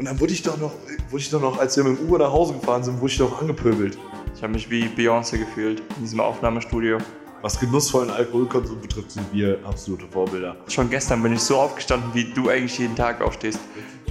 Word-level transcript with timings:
Und 0.00 0.06
dann 0.06 0.18
wurde 0.18 0.32
ich 0.32 0.42
doch 0.42 0.56
noch, 0.56 0.72
wurde 1.10 1.22
ich 1.22 1.28
doch 1.28 1.42
noch, 1.42 1.58
als 1.58 1.76
wir 1.76 1.84
mit 1.84 1.98
dem 1.98 2.06
Uber 2.06 2.16
nach 2.16 2.32
Hause 2.32 2.54
gefahren 2.54 2.82
sind, 2.82 2.98
wurde 3.02 3.12
ich 3.12 3.18
doch 3.18 3.38
angepöbelt. 3.38 3.98
Ich 4.34 4.42
habe 4.42 4.54
mich 4.54 4.70
wie 4.70 4.84
Beyoncé 4.84 5.36
gefühlt 5.36 5.82
in 5.96 6.02
diesem 6.04 6.20
Aufnahmestudio. 6.20 6.96
Was 7.42 7.60
genussvollen 7.60 8.08
Alkoholkonsum 8.08 8.80
betrifft, 8.80 9.10
sind 9.10 9.30
wir 9.30 9.58
absolute 9.62 10.06
Vorbilder. 10.06 10.56
Schon 10.68 10.88
gestern 10.88 11.22
bin 11.22 11.34
ich 11.34 11.42
so 11.42 11.58
aufgestanden, 11.58 12.14
wie 12.14 12.24
du 12.32 12.48
eigentlich 12.48 12.78
jeden 12.78 12.96
Tag 12.96 13.20
aufstehst. 13.20 13.60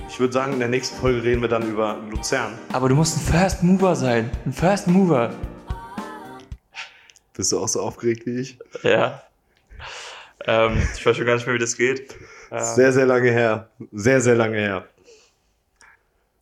Ich 0.07 0.19
würde 0.19 0.31
sagen, 0.31 0.53
in 0.53 0.59
der 0.59 0.67
nächsten 0.67 0.95
Folge 0.95 1.23
reden 1.23 1.41
wir 1.41 1.49
dann 1.49 1.67
über 1.67 1.97
Luzern. 2.11 2.53
Aber 2.71 2.87
du 2.87 2.93
musst 2.93 3.17
ein 3.17 3.21
First 3.21 3.63
Mover 3.63 3.95
sein. 3.95 4.29
Ein 4.45 4.53
First 4.53 4.85
Mover. 4.85 5.33
Bist 7.33 7.51
du 7.51 7.59
auch 7.59 7.67
so 7.67 7.81
aufgeregt 7.81 8.27
wie 8.27 8.41
ich? 8.41 8.59
Ja. 8.83 9.23
Ähm, 10.45 10.83
ich 10.95 11.03
weiß 11.03 11.17
schon 11.17 11.25
gar 11.25 11.33
nicht 11.33 11.47
mehr, 11.47 11.55
wie 11.55 11.59
das 11.59 11.75
geht. 11.75 12.15
Sehr, 12.51 12.93
sehr 12.93 13.07
lange 13.07 13.31
her. 13.31 13.69
Sehr, 13.91 14.21
sehr 14.21 14.35
lange 14.35 14.57
her. 14.57 14.87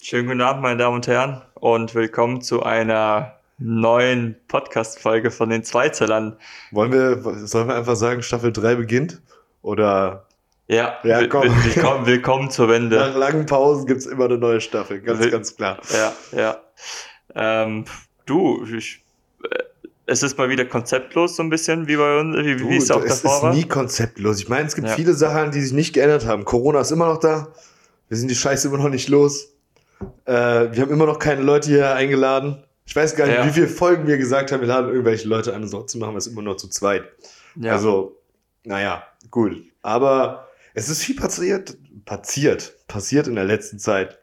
Schönen 0.09 0.25
guten 0.27 0.39
Abend, 0.39 0.61
meine 0.61 0.77
Damen 0.77 0.95
und 0.95 1.05
Herren, 1.07 1.41
und 1.55 1.93
willkommen 1.93 2.41
zu 2.41 2.63
einer 2.63 3.33
neuen 3.57 4.37
Podcast-Folge 4.47 5.31
von 5.31 5.49
den 5.49 5.65
Zweizellern. 5.65 6.37
Wollen 6.71 6.93
wir, 6.93 7.45
sollen 7.45 7.67
wir 7.67 7.75
einfach 7.75 7.97
sagen, 7.97 8.21
Staffel 8.23 8.53
3 8.53 8.75
beginnt? 8.75 9.21
Oder 9.63 10.25
Ja, 10.69 10.95
Ja, 11.03 11.27
komm. 11.27 11.43
will- 11.43 11.51
willkommen, 11.75 12.05
willkommen 12.05 12.49
zur 12.51 12.69
Wende. 12.69 12.95
nach 12.95 13.17
langen 13.17 13.45
Pausen 13.47 13.85
gibt 13.85 13.99
es 13.99 14.05
immer 14.05 14.23
eine 14.25 14.37
neue 14.37 14.61
Staffel, 14.61 15.01
ganz, 15.01 15.19
Will- 15.19 15.29
ganz 15.29 15.53
klar. 15.57 15.77
Ja, 15.91 16.13
ja. 16.37 16.57
Ähm, 17.35 17.83
du, 18.25 18.65
ich, 18.65 19.03
äh, 19.43 19.59
es 20.05 20.23
ist 20.23 20.37
mal 20.37 20.47
wieder 20.47 20.63
konzeptlos 20.63 21.35
so 21.35 21.43
ein 21.43 21.49
bisschen, 21.49 21.85
wie 21.89 21.97
bei 21.97 22.17
uns, 22.17 22.33
wie, 22.37 22.69
wie 22.69 22.77
es 22.77 22.89
auch 22.91 23.03
es 23.03 23.21
davor 23.23 23.35
ist 23.39 23.43
war. 23.43 23.53
nie 23.53 23.63
konzeptlos. 23.65 24.39
Ich 24.39 24.47
meine, 24.47 24.67
es 24.69 24.75
gibt 24.75 24.87
Ja. 24.87 24.93
viele 24.93 25.13
Sachen, 25.15 25.51
die 25.51 25.59
sich 25.59 25.73
nicht 25.73 25.91
geändert 25.91 26.25
haben. 26.25 26.45
Corona 26.45 26.79
ist 26.79 26.91
immer 26.91 27.07
noch 27.07 27.17
da. 27.19 27.49
Wir 28.07 28.15
sind 28.17 28.29
die 28.31 28.35
Scheiße 28.35 28.69
immer 28.69 28.77
noch 28.77 28.87
nicht 28.89 29.09
los. 29.09 29.53
Äh, 30.25 30.31
wir 30.71 30.81
haben 30.81 30.91
immer 30.91 31.05
noch 31.05 31.19
keine 31.19 31.41
Leute 31.41 31.69
hier 31.69 31.93
eingeladen. 31.95 32.63
Ich 32.85 32.95
weiß 32.95 33.15
gar 33.15 33.27
nicht, 33.27 33.37
Ja. 33.37 33.45
wie 33.45 33.51
viele 33.51 33.67
Folgen 33.67 34.07
wir 34.07 34.17
gesagt 34.17 34.51
haben, 34.51 34.61
wir 34.61 34.67
laden 34.67 34.89
irgendwelche 34.89 35.27
Leute 35.27 35.53
und 35.53 35.69
trotzdem 35.69 35.99
machen 36.01 36.13
wir 36.13 36.19
es 36.19 36.27
immer 36.27 36.41
nur 36.41 36.57
zu 36.57 36.69
zweit. 36.69 37.03
Ja. 37.55 37.73
Also, 37.73 38.17
naja, 38.63 39.03
gut. 39.31 39.57
Aber 39.81 40.47
es 40.73 40.89
ist 40.89 41.03
viel 41.03 41.15
passiert, 41.15 41.77
passiert, 42.05 42.75
passiert 42.87 43.27
in 43.27 43.35
der 43.35 43.45
letzten 43.45 43.79
Zeit. 43.79 44.19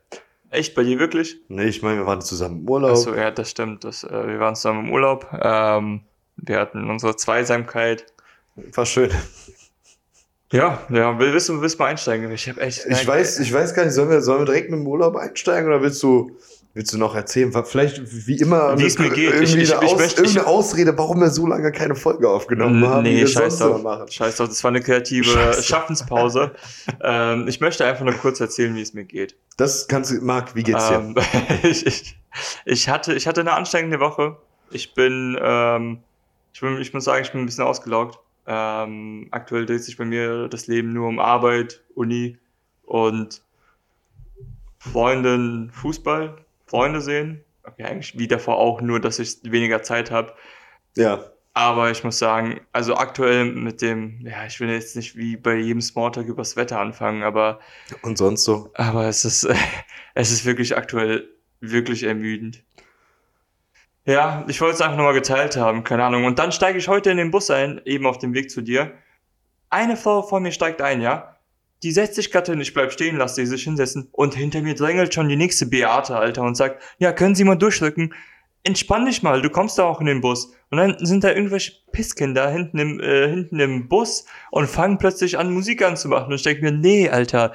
Echt, 0.50 0.74
bei 0.74 0.84
dir 0.84 0.98
wirklich? 1.00 1.38
Nee, 1.48 1.64
ich 1.64 1.82
meine, 1.82 1.98
wir 1.98 2.06
waren 2.06 2.22
zusammen 2.22 2.60
im 2.60 2.68
Urlaub. 2.70 2.92
Achso, 2.92 3.14
ja, 3.14 3.30
das 3.32 3.50
stimmt. 3.50 3.82
Das, 3.84 4.04
äh, 4.04 4.10
wir 4.28 4.38
waren 4.38 4.54
zusammen 4.54 4.86
im 4.86 4.92
Urlaub. 4.92 5.26
Ähm, 5.32 6.02
wir 6.36 6.60
hatten 6.60 6.88
unsere 6.88 7.16
Zweisamkeit. 7.16 8.06
War 8.54 8.86
schön. 8.86 9.10
Ja, 10.54 10.78
ja, 10.88 11.18
will, 11.18 11.32
willst 11.32 11.48
du, 11.48 11.60
willst 11.60 11.74
du 11.74 11.82
mal 11.82 11.88
einsteigen? 11.90 12.30
Ich 12.30 12.48
habe 12.48 12.60
echt. 12.60 12.86
Ich 12.88 13.04
weiß, 13.06 13.40
ich 13.40 13.52
weiß 13.52 13.74
gar 13.74 13.84
nicht, 13.84 13.94
sollen 13.94 14.08
wir, 14.08 14.20
sollen 14.22 14.40
wir 14.42 14.46
direkt 14.46 14.70
mit 14.70 14.78
dem 14.78 14.86
Urlaub 14.86 15.16
einsteigen 15.16 15.66
oder 15.68 15.82
willst 15.82 16.00
du, 16.00 16.30
willst 16.74 16.92
du 16.92 16.98
noch 16.98 17.16
erzählen? 17.16 17.52
Vielleicht, 17.64 18.00
wie 18.28 18.36
immer, 18.38 18.78
Wie 18.78 18.84
es 18.84 18.96
mir 18.96 19.10
geht. 19.10 19.34
irgendwie 19.34 19.42
Ich- 19.62 19.70
ich- 19.70 19.74
eine, 19.76 19.84
ich 19.84 19.92
Aus, 19.92 19.98
möchte- 19.98 20.20
irgendeine 20.22 20.46
Ausrede, 20.46 20.96
warum 20.96 21.20
wir 21.20 21.30
so 21.30 21.48
lange 21.48 21.72
keine 21.72 21.96
Folge 21.96 22.28
aufgenommen 22.28 22.86
haben, 22.88 23.02
Nee, 23.02 23.26
scheiß 23.26 23.58
drauf. 23.58 24.08
Scheiß 24.12 24.36
drauf, 24.36 24.48
das 24.48 24.62
war 24.62 24.68
eine 24.70 24.80
kreative 24.80 25.24
Scheiße. 25.24 25.64
Schaffenspause. 25.64 26.52
ähm, 27.02 27.48
ich 27.48 27.60
möchte 27.60 27.84
einfach 27.84 28.04
nur 28.04 28.14
kurz 28.14 28.38
erzählen, 28.38 28.76
wie 28.76 28.82
es 28.82 28.94
mir 28.94 29.04
geht. 29.04 29.34
Das 29.56 29.88
kannst 29.88 30.12
du, 30.12 30.20
Marc, 30.24 30.54
wie 30.54 30.62
geht's 30.62 30.86
dir? 30.88 30.94
Ähm, 30.96 31.16
ich, 31.64 31.84
ich, 31.84 32.16
ich, 32.64 32.88
hatte, 32.88 33.14
ich 33.14 33.26
hatte 33.26 33.40
eine 33.40 33.54
anstrengende 33.54 33.98
Woche. 33.98 34.36
Ich 34.70 34.94
bin, 34.94 35.36
ähm, 35.42 35.98
ich, 36.52 36.60
bin, 36.60 36.80
ich 36.80 36.94
muss 36.94 37.02
sagen, 37.04 37.22
ich 37.24 37.32
bin 37.32 37.40
ein 37.42 37.46
bisschen 37.46 37.64
ausgelaugt. 37.64 38.20
Ähm, 38.46 39.28
aktuell 39.30 39.66
dreht 39.66 39.82
sich 39.84 39.96
bei 39.96 40.04
mir 40.04 40.48
das 40.48 40.66
Leben 40.66 40.92
nur 40.92 41.08
um 41.08 41.18
Arbeit, 41.18 41.82
Uni 41.94 42.38
und 42.82 43.42
Freundin, 44.78 45.70
Fußball, 45.72 46.36
Freunde 46.66 47.00
sehen. 47.00 47.42
Okay, 47.62 47.84
eigentlich 47.84 48.18
wie 48.18 48.28
davor 48.28 48.58
auch, 48.58 48.82
nur 48.82 49.00
dass 49.00 49.18
ich 49.18 49.38
weniger 49.44 49.82
Zeit 49.82 50.10
habe. 50.10 50.34
Ja, 50.96 51.24
Aber 51.54 51.90
ich 51.90 52.04
muss 52.04 52.18
sagen, 52.18 52.60
also 52.72 52.96
aktuell 52.96 53.46
mit 53.46 53.80
dem, 53.80 54.20
ja, 54.26 54.44
ich 54.44 54.60
will 54.60 54.68
jetzt 54.68 54.96
nicht 54.96 55.16
wie 55.16 55.36
bei 55.36 55.56
jedem 55.56 55.80
Smalltalk 55.80 56.26
übers 56.26 56.56
Wetter 56.56 56.80
anfangen, 56.80 57.22
aber 57.22 57.60
und 58.02 58.18
sonst 58.18 58.44
so? 58.44 58.70
aber 58.74 59.06
es 59.06 59.24
ist, 59.24 59.48
es 60.14 60.30
ist 60.30 60.44
wirklich 60.44 60.76
aktuell 60.76 61.28
wirklich 61.60 62.02
ermüdend. 62.02 62.62
Ja, 64.06 64.44
ich 64.48 64.60
wollte 64.60 64.74
es 64.74 64.80
einfach 64.82 64.98
nochmal 64.98 65.14
geteilt 65.14 65.56
haben, 65.56 65.82
keine 65.82 66.04
Ahnung. 66.04 66.24
Und 66.24 66.38
dann 66.38 66.52
steige 66.52 66.78
ich 66.78 66.88
heute 66.88 67.10
in 67.10 67.16
den 67.16 67.30
Bus 67.30 67.50
ein, 67.50 67.80
eben 67.86 68.06
auf 68.06 68.18
dem 68.18 68.34
Weg 68.34 68.50
zu 68.50 68.60
dir. 68.60 68.92
Eine 69.70 69.96
Frau 69.96 70.22
vor 70.22 70.40
mir 70.40 70.52
steigt 70.52 70.82
ein, 70.82 71.00
ja? 71.00 71.36
Die 71.82 71.90
setzt 71.90 72.14
sich 72.14 72.30
gerade 72.30 72.52
hin, 72.52 72.60
ich 72.60 72.74
bleib 72.74 72.92
stehen, 72.92 73.16
lass 73.16 73.34
sie 73.34 73.46
sich 73.46 73.64
hinsetzen. 73.64 74.08
Und 74.12 74.34
hinter 74.34 74.60
mir 74.60 74.74
drängelt 74.74 75.14
schon 75.14 75.28
die 75.28 75.36
nächste 75.36 75.66
Beate, 75.66 76.16
Alter, 76.16 76.42
und 76.42 76.54
sagt, 76.54 76.82
ja, 76.98 77.12
können 77.12 77.34
Sie 77.34 77.44
mal 77.44 77.56
durchrücken? 77.56 78.14
Entspann 78.62 79.06
dich 79.06 79.22
mal, 79.22 79.42
du 79.42 79.50
kommst 79.50 79.78
da 79.78 79.84
auch 79.84 80.00
in 80.00 80.06
den 80.06 80.20
Bus. 80.20 80.52
Und 80.70 80.78
dann 80.78 80.96
sind 81.04 81.24
da 81.24 81.32
irgendwelche 81.32 81.72
Pisskinder 81.92 82.50
hinten 82.50 82.78
im, 82.78 83.00
äh, 83.00 83.28
hinten 83.28 83.58
im 83.58 83.88
Bus 83.88 84.26
und 84.50 84.68
fangen 84.68 84.98
plötzlich 84.98 85.38
an, 85.38 85.52
Musik 85.52 85.82
anzumachen. 85.82 86.28
Und 86.28 86.34
ich 86.34 86.42
denke 86.42 86.62
mir, 86.62 86.72
nee, 86.72 87.08
Alter, 87.08 87.52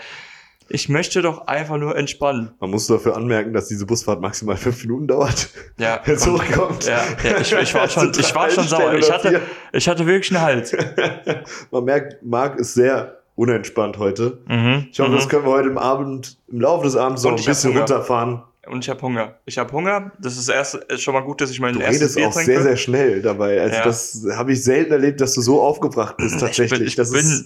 ich 0.69 0.87
möchte 0.89 1.21
doch 1.21 1.47
einfach 1.47 1.77
nur 1.77 1.95
entspannen. 1.97 2.51
Man 2.59 2.69
muss 2.69 2.87
dafür 2.87 3.15
anmerken, 3.17 3.53
dass 3.53 3.67
diese 3.67 3.85
Busfahrt 3.85 4.21
maximal 4.21 4.55
fünf 4.57 4.81
Minuten 4.83 5.07
dauert. 5.07 5.49
Ja, 5.77 5.99
Wenn 6.05 6.15
es 6.15 6.27
hochkommt. 6.27 6.85
Ja, 6.85 7.01
ja 7.23 7.37
ich, 7.39 7.51
ich 7.51 7.73
war 7.73 7.89
schon, 7.89 8.11
ich 8.17 8.35
war 8.35 8.49
schon 8.49 8.67
sauer. 8.67 8.93
Ich 8.93 9.11
hatte, 9.11 9.41
ich 9.73 9.87
hatte 9.89 10.05
wirklich 10.05 10.31
einen 10.35 10.41
Hals. 10.45 10.75
Man 11.71 11.83
merkt, 11.85 12.23
Marc 12.23 12.57
ist 12.59 12.73
sehr 12.73 13.17
unentspannt 13.35 13.97
heute. 13.97 14.39
Mhm, 14.47 14.87
Ich 14.91 14.99
hoffe, 14.99 15.09
mhm. 15.11 15.15
das 15.15 15.29
können 15.29 15.45
wir 15.45 15.51
heute 15.51 15.69
im 15.69 15.77
Abend, 15.77 16.37
im 16.47 16.61
Laufe 16.61 16.83
des 16.85 16.95
Abends 16.95 17.23
noch 17.23 17.31
ein 17.31 17.37
ich 17.37 17.45
bisschen 17.45 17.75
runterfahren. 17.77 18.43
Und 18.67 18.83
ich 18.83 18.89
habe 18.89 19.01
Hunger. 19.01 19.35
Ich 19.45 19.57
habe 19.57 19.71
Hunger. 19.71 20.11
Das 20.21 20.37
ist 20.37 20.47
erst 20.49 20.75
ist 20.75 21.01
schon 21.01 21.13
mal 21.15 21.21
gut, 21.21 21.41
dass 21.41 21.49
ich 21.49 21.59
mein 21.59 21.73
Du 21.73 21.79
erstes 21.79 22.01
redest 22.01 22.15
Bier 22.17 22.27
auch 22.27 22.33
trinke. 22.33 22.51
sehr, 22.51 22.61
sehr 22.61 22.77
schnell 22.77 23.21
dabei. 23.21 23.59
Also 23.61 23.75
Ja. 23.77 23.83
das 23.83 24.25
habe 24.35 24.51
ich 24.51 24.63
selten 24.63 24.91
erlebt, 24.91 25.21
dass 25.21 25.33
du 25.33 25.41
so 25.41 25.61
aufgebracht 25.61 26.17
bist 26.17 26.39
tatsächlich. 26.39 26.81
ich 26.81 26.95
das 26.95 27.11
bin- 27.11 27.21
ist 27.21 27.45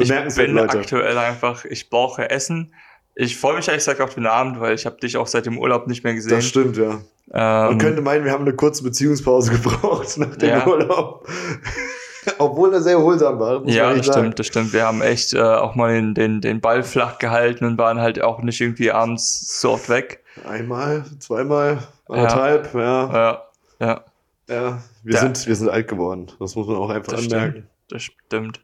ich 0.00 0.34
bin 0.36 0.52
Leute. 0.54 0.78
aktuell 0.78 1.16
einfach, 1.18 1.64
ich 1.64 1.90
brauche 1.90 2.30
Essen. 2.30 2.74
Ich 3.14 3.36
freue 3.38 3.56
mich 3.56 3.68
ehrlich 3.68 3.80
gesagt 3.84 4.00
auf 4.00 4.14
den 4.14 4.26
Abend, 4.26 4.60
weil 4.60 4.74
ich 4.74 4.86
habe 4.86 4.96
dich 4.96 5.16
auch 5.16 5.26
seit 5.26 5.44
dem 5.46 5.58
Urlaub 5.58 5.86
nicht 5.86 6.04
mehr 6.04 6.14
gesehen. 6.14 6.30
Das 6.30 6.46
stimmt, 6.46 6.76
ja. 6.76 7.00
Man 7.32 7.72
Ähm, 7.72 7.78
könnte 7.78 8.02
meinen, 8.02 8.24
wir 8.24 8.32
haben 8.32 8.44
eine 8.46 8.54
kurze 8.54 8.82
Beziehungspause 8.82 9.50
gebraucht 9.60 10.16
nach 10.18 10.36
dem 10.36 10.48
Ja. 10.48 10.66
Urlaub. 10.66 11.26
Obwohl 12.38 12.72
er 12.74 12.82
sehr 12.82 12.94
erholsam 12.94 13.38
war. 13.38 13.66
ja, 13.66 13.88
man 13.88 13.96
das 13.96 14.06
sagen. 14.06 14.18
stimmt, 14.20 14.38
das 14.38 14.46
stimmt. 14.46 14.72
Wir 14.72 14.86
haben 14.86 15.00
echt 15.00 15.32
äh, 15.32 15.40
auch 15.40 15.74
mal 15.74 15.92
den, 15.94 16.14
den, 16.14 16.40
den 16.40 16.60
Ball 16.60 16.82
flach 16.82 17.18
gehalten 17.18 17.64
und 17.64 17.78
waren 17.78 17.98
halt 18.00 18.20
auch 18.22 18.42
nicht 18.42 18.60
irgendwie 18.60 18.90
abends 18.92 19.58
so 19.60 19.72
oft 19.72 19.88
weg. 19.88 20.22
Einmal, 20.46 21.04
zweimal, 21.18 21.78
anderthalb, 22.08 22.74
ja. 22.74 22.80
Ja, 23.12 23.42
ja, 23.80 24.04
ja. 24.48 24.82
Wir, 25.02 25.14
Ja. 25.14 25.20
sind, 25.20 25.46
wir 25.46 25.56
sind 25.56 25.68
alt 25.70 25.88
geworden. 25.88 26.30
Das 26.38 26.54
muss 26.56 26.66
man 26.66 26.76
auch 26.76 26.90
einfach 26.90 27.12
Das 27.12 27.22
anmerken. 27.24 27.68
das 27.88 28.02
stimmt. 28.02 28.60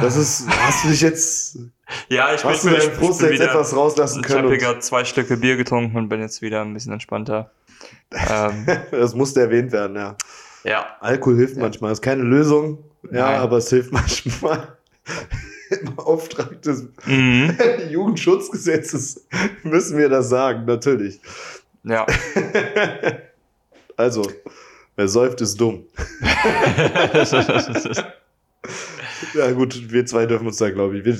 Das 0.00 0.16
ist, 0.16 0.46
hast 0.48 0.84
du 0.84 0.88
dich 0.88 1.00
jetzt, 1.00 1.58
Ja, 2.08 2.34
ich 2.34 2.44
hast 2.44 2.64
du 2.64 2.68
bin, 2.68 2.78
ich, 2.78 2.84
deinen 2.84 2.94
Frust 2.96 3.20
jetzt 3.22 3.32
wieder, 3.32 3.46
etwas 3.46 3.74
rauslassen 3.74 4.22
Ich 4.24 4.30
habe 4.30 4.42
können? 4.42 4.48
hier 4.50 4.58
gerade 4.58 4.80
zwei 4.80 5.04
Stücke 5.04 5.36
Bier 5.38 5.56
getrunken 5.56 5.96
und 5.96 6.08
bin 6.08 6.20
jetzt 6.20 6.42
wieder 6.42 6.60
ein 6.62 6.74
bisschen 6.74 6.92
entspannter. 6.92 7.50
ähm, 8.12 8.66
das 8.90 9.14
musste 9.14 9.40
erwähnt 9.40 9.72
werden, 9.72 9.96
ja. 9.96 10.16
ja, 10.64 10.86
Alkohol 11.00 11.36
hilft 11.36 11.56
Ja. 11.56 11.62
manchmal. 11.62 11.92
Ist 11.92 12.02
keine 12.02 12.22
Lösung, 12.22 12.84
ja, 13.04 13.30
Nein. 13.30 13.40
aber 13.40 13.56
es 13.58 13.70
hilft 13.70 13.92
manchmal. 13.92 14.76
Im 15.70 15.98
Auftrag 15.98 16.60
des 16.62 16.86
mhm. 17.04 17.56
Jugendschutzgesetzes 17.90 19.26
müssen 19.62 19.98
wir 19.98 20.08
das 20.08 20.28
sagen, 20.28 20.64
natürlich. 20.66 21.20
ja. 21.84 22.06
Also, 23.96 24.30
wer 24.96 25.08
säuft, 25.08 25.40
ist 25.40 25.60
dumm. 25.60 25.84
Ja, 29.34 29.50
gut, 29.52 29.90
wir 29.90 30.06
zwei 30.06 30.26
dürfen 30.26 30.46
uns 30.46 30.56
da, 30.58 30.70
glaube 30.70 30.98
ich, 30.98 31.04
wir, 31.04 31.16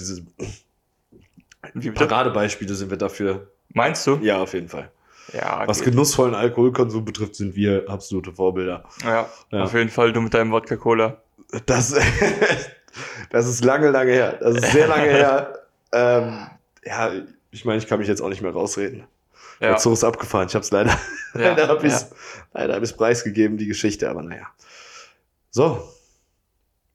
Wie? 1.74 1.90
Paradebeispiele 1.90 2.74
sind 2.74 2.90
wir 2.90 2.96
dafür. 2.96 3.50
Meinst 3.72 4.06
du? 4.06 4.16
Ja, 4.22 4.38
auf 4.38 4.54
jeden 4.54 4.68
Fall. 4.68 4.90
Ja, 5.32 5.62
Was 5.66 5.82
genussvollen 5.82 6.34
Alkoholkonsum 6.34 7.04
betrifft, 7.04 7.34
sind 7.34 7.54
wir 7.54 7.84
absolute 7.88 8.32
Vorbilder. 8.32 8.84
ja, 9.02 9.28
Ja. 9.50 9.64
auf 9.64 9.74
jeden 9.74 9.90
Fall 9.90 10.12
du 10.12 10.20
mit 10.22 10.32
deinem 10.32 10.52
Wodka 10.52 10.76
Cola. 10.76 11.20
Das, 11.66 11.94
das 13.30 13.46
ist 13.46 13.64
lange, 13.64 13.90
lange 13.90 14.12
her. 14.12 14.38
Das 14.40 14.56
ist 14.56 14.72
sehr 14.72 14.86
lange 14.88 15.10
her. 15.10 15.54
Ähm, 15.90 16.46
ja, 16.84 17.10
ich 17.50 17.64
meine, 17.64 17.78
ich 17.78 17.86
kann 17.86 17.98
mich 17.98 18.08
jetzt 18.08 18.20
auch 18.20 18.28
nicht 18.28 18.42
mehr 18.42 18.52
rausreden. 18.52 19.04
Ja, 19.58 19.68
Der 19.68 19.76
Zug 19.78 19.94
ist 19.94 20.04
abgefahren. 20.04 20.46
Ich 20.46 20.54
habe 20.54 20.62
es 20.62 20.70
leider, 20.70 20.90
ja, 21.32 21.40
leider 21.40 21.66
habe 21.68 21.86
ich 21.86 21.92
ja. 21.94 21.98
es 21.98 22.10
leider 22.52 22.74
hab 22.74 22.82
ich's 22.82 22.92
preisgegeben, 22.92 23.56
die 23.56 23.66
Geschichte, 23.66 24.10
aber 24.10 24.22
naja. 24.22 24.46
So, 25.50 25.88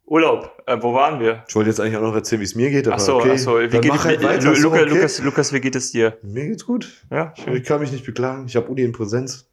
Urlaub, 0.05 0.61
äh, 0.65 0.77
wo 0.81 0.93
waren 0.93 1.19
wir? 1.19 1.43
ich 1.47 1.55
wollte 1.55 1.69
jetzt 1.69 1.79
eigentlich 1.79 1.95
auch 1.97 2.01
noch 2.01 2.13
erzählen, 2.13 2.41
wie 2.41 2.45
es 2.45 2.55
mir 2.55 2.69
geht, 2.69 2.87
aber 2.87 2.97
Ach 2.97 2.99
so, 2.99 3.15
okay. 3.15 3.31
ach 3.33 3.37
so, 3.37 3.59
wie 3.59 3.67
Dann 3.69 3.81
geht 3.81 3.91
mach 3.91 4.03
halt 4.05 4.21
weiter, 4.21 4.51
Lu- 4.51 4.59
Luca, 4.61 4.81
okay. 4.81 4.89
Lukas, 4.89 5.19
Lukas, 5.21 5.53
wie 5.53 5.59
geht 5.61 5.75
es 5.75 5.91
dir? 5.91 6.17
Mir 6.21 6.47
geht's 6.47 6.65
gut. 6.65 6.89
Ja, 7.09 7.33
schön. 7.41 7.55
Ich 7.55 7.63
kann 7.63 7.79
mich 7.79 7.91
nicht 7.91 8.05
beklagen. 8.05 8.45
Ich 8.45 8.55
habe 8.55 8.67
Uni 8.67 8.81
in 8.81 8.91
Präsenz. 8.91 9.47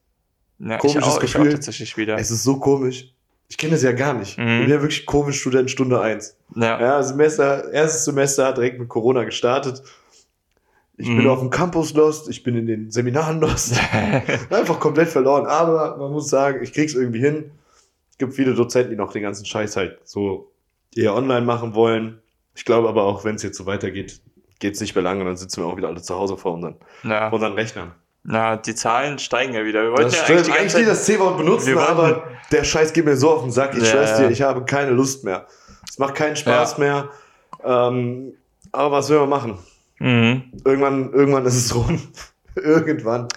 Ja, 0.58 0.75
ich 0.75 0.81
komisches 0.81 1.05
auch, 1.05 1.23
ich 1.23 1.35
auch 1.37 1.38
Gefühl. 1.43 1.52
tatsächlich 1.55 1.97
wieder. 1.97 2.17
Es 2.19 2.31
ist 2.31 2.43
so 2.43 2.56
komisch. 2.58 3.12
Ich 3.49 3.56
kenne 3.58 3.73
das 3.73 3.82
ja 3.82 3.93
gar 3.93 4.12
nicht. 4.14 4.38
Mhm. 4.38 4.47
Ich 4.49 4.61
bin 4.62 4.70
ja 4.70 4.81
wirklich 4.82 5.06
Covid-Student 5.06 5.70
Stunde 5.70 6.00
1. 6.00 6.37
Ja, 6.56 6.81
Ja, 6.81 7.02
Semester, 7.02 7.73
erstes 7.73 8.05
Semester 8.05 8.47
hat 8.47 8.56
direkt 8.58 8.79
mit 8.79 8.88
Corona 8.88 9.25
gestartet. 9.25 9.82
Ich 10.99 11.08
Mhm. 11.08 11.17
bin 11.17 11.26
auf 11.29 11.38
dem 11.41 11.50
Campus 11.50 11.94
lost, 11.94 12.29
ich 12.29 12.43
bin 12.43 12.56
in 12.56 12.67
den 12.67 12.91
Seminaren 12.91 13.41
lost. 13.41 13.73
Einfach 14.50 14.79
komplett 14.81 15.08
verloren. 15.08 15.47
Aber 15.47 15.97
man 15.97 16.12
muss 16.12 16.29
sagen, 16.29 16.61
ich 16.62 16.73
krieg's 16.73 16.94
irgendwie 16.94 17.20
hin. 17.20 17.50
Es 18.20 18.26
gibt 18.26 18.34
viele 18.34 18.52
Dozenten, 18.52 18.90
die 18.90 18.96
noch 18.99 19.12
den 19.14 19.22
ganzen 19.22 19.46
Scheiß 19.46 19.76
halt 19.78 19.99
so 20.05 20.52
eher 20.94 21.14
online 21.14 21.40
machen 21.40 21.75
wollen. 21.75 22.19
Ich 22.55 22.67
glaube 22.67 22.87
aber 22.87 23.05
auch, 23.05 23.25
wenn 23.25 23.37
es 23.37 23.43
jetzt 23.43 23.56
so 23.56 23.64
weitergeht, 23.64 24.20
geht's 24.58 24.78
nicht 24.78 24.94
mehr 24.94 25.02
lange 25.02 25.20
und 25.20 25.26
dann 25.28 25.38
sitzen 25.38 25.62
wir 25.62 25.67
auch 25.67 25.76
wieder 25.78 25.88
alle 25.88 26.02
zu 26.02 26.14
Hause 26.14 26.37
vor 26.37 26.52
unseren, 26.52 26.76
Na, 27.02 27.31
vor 27.31 27.38
unseren 27.38 27.55
Rechnern. 27.55 27.93
na, 28.22 28.58
die 28.58 28.75
Zahlen 28.75 29.19
steigen 29.19 29.55
ja 29.55 29.64
wieder. 29.64 29.84
Wir 29.84 29.93
wollten 29.93 30.02
Das 30.11 30.19
ja 30.19 30.25
stimmt. 30.25 30.38
eigentlich 30.40 30.55
Eigentlich 30.58 30.72
Zeit, 30.75 30.87
das 30.87 31.06
C-Wort 31.06 31.38
benutzen, 31.38 31.78
aber 31.78 32.25
der 32.52 32.62
Scheiß 32.62 32.93
geht 32.93 33.06
mir 33.06 33.17
so 33.17 33.31
auf 33.31 33.40
den 33.40 33.52
Sack. 33.52 33.72
Ich 33.75 33.84
Ja, 33.84 33.87
schwör's 33.87 34.11
ja. 34.11 34.19
dir, 34.26 34.31
ich 34.31 34.43
habe 34.43 34.66
keine 34.66 34.90
Lust 34.90 35.25
mehr. 35.25 35.46
Es 35.88 35.99
macht 35.99 36.14
keinen 36.14 36.37
Spaß 36.37 36.76
mehr. 36.76 37.08
Ähm, 37.64 38.34
aber 38.70 38.93
was 38.96 39.08
will 39.08 39.19
man 39.20 39.31
machen? 39.31 39.58
Mhm. 39.99 40.43
Irgendwann, 40.62 41.11
irgendwann 41.14 41.46
ist 41.46 41.56
es 41.56 41.75
rum. 41.75 41.99
irgendwann. 42.55 43.28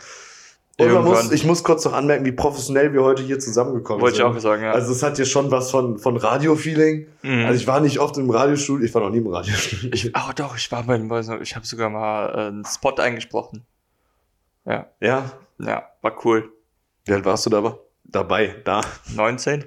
Und 0.79 0.91
man 0.91 1.03
muss, 1.03 1.31
ich 1.31 1.45
muss 1.45 1.63
kurz 1.63 1.85
noch 1.85 1.93
anmerken, 1.93 2.25
wie 2.25 2.31
professionell 2.31 2.93
wir 2.93 3.03
heute 3.03 3.21
hier 3.21 3.37
zusammengekommen 3.37 4.01
Wollte 4.01 4.17
ich 4.17 4.23
sind. 4.23 4.35
auch 4.35 4.39
sagen, 4.39 4.63
ja. 4.63 4.71
Also 4.71 4.91
es 4.91 5.03
hat 5.03 5.17
hier 5.17 5.25
schon 5.25 5.51
was 5.51 5.69
von, 5.69 5.99
von 5.99 6.17
Radio-Feeling. 6.17 7.07
Mhm. 7.21 7.45
Also 7.45 7.59
ich 7.59 7.67
war 7.67 7.79
nicht 7.79 7.99
oft 7.99 8.17
im 8.17 8.29
Radiostudio, 8.29 8.83
ich 8.83 8.93
war 8.93 9.03
noch 9.03 9.11
nie 9.11 9.19
im 9.19 9.27
Radiostudio. 9.27 9.91
Ich, 9.93 10.11
oh 10.15 10.31
doch, 10.35 10.57
ich 10.57 10.71
war 10.71 10.81
bei 10.83 10.97
den 10.97 11.09
Boys, 11.09 11.29
ich 11.41 11.55
habe 11.55 11.65
sogar 11.65 11.89
mal 11.91 12.29
äh, 12.29 12.47
einen 12.47 12.65
Spot 12.65 12.95
eingesprochen. 12.95 13.63
Ja, 14.65 14.87
ja, 14.99 15.31
ja, 15.59 15.89
war 16.01 16.25
cool. 16.25 16.51
wie 17.05 17.13
alt 17.13 17.25
warst 17.25 17.45
du 17.45 17.51
da? 17.51 17.77
Dabei, 18.05 18.55
da. 18.63 18.81
19? 19.13 19.65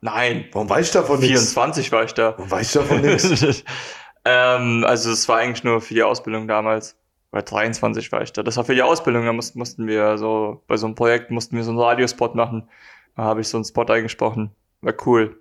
Nein, 0.00 0.46
Warum 0.50 0.68
weiß 0.68 0.86
ich 0.86 0.92
davon 0.92 1.20
nichts? 1.20 1.52
24 1.52 1.92
war 1.92 2.02
ich 2.02 2.14
da. 2.14 2.34
Warum 2.36 2.50
weiß 2.50 2.66
ich 2.66 2.72
davon 2.72 3.00
nichts? 3.00 3.62
ähm, 4.24 4.84
also 4.84 5.12
es 5.12 5.28
war 5.28 5.38
eigentlich 5.38 5.62
nur 5.62 5.80
für 5.80 5.94
die 5.94 6.02
Ausbildung 6.02 6.48
damals. 6.48 6.96
Bei 7.32 7.42
23 7.42 8.12
war 8.12 8.22
ich 8.22 8.32
da. 8.32 8.42
Das 8.42 8.56
war 8.58 8.64
für 8.64 8.74
die 8.74 8.82
Ausbildung, 8.82 9.24
da 9.24 9.32
mussten, 9.32 9.58
mussten 9.58 9.86
wir 9.88 10.18
so, 10.18 10.62
bei 10.68 10.76
so 10.76 10.86
einem 10.86 10.94
Projekt 10.94 11.30
mussten 11.30 11.56
wir 11.56 11.64
so 11.64 11.70
einen 11.70 11.80
Radiospot 11.80 12.34
machen. 12.36 12.68
Da 13.16 13.22
habe 13.24 13.40
ich 13.40 13.48
so 13.48 13.56
einen 13.56 13.64
Spot 13.64 13.84
eingesprochen. 13.86 14.52
War 14.82 14.94
cool. 15.06 15.40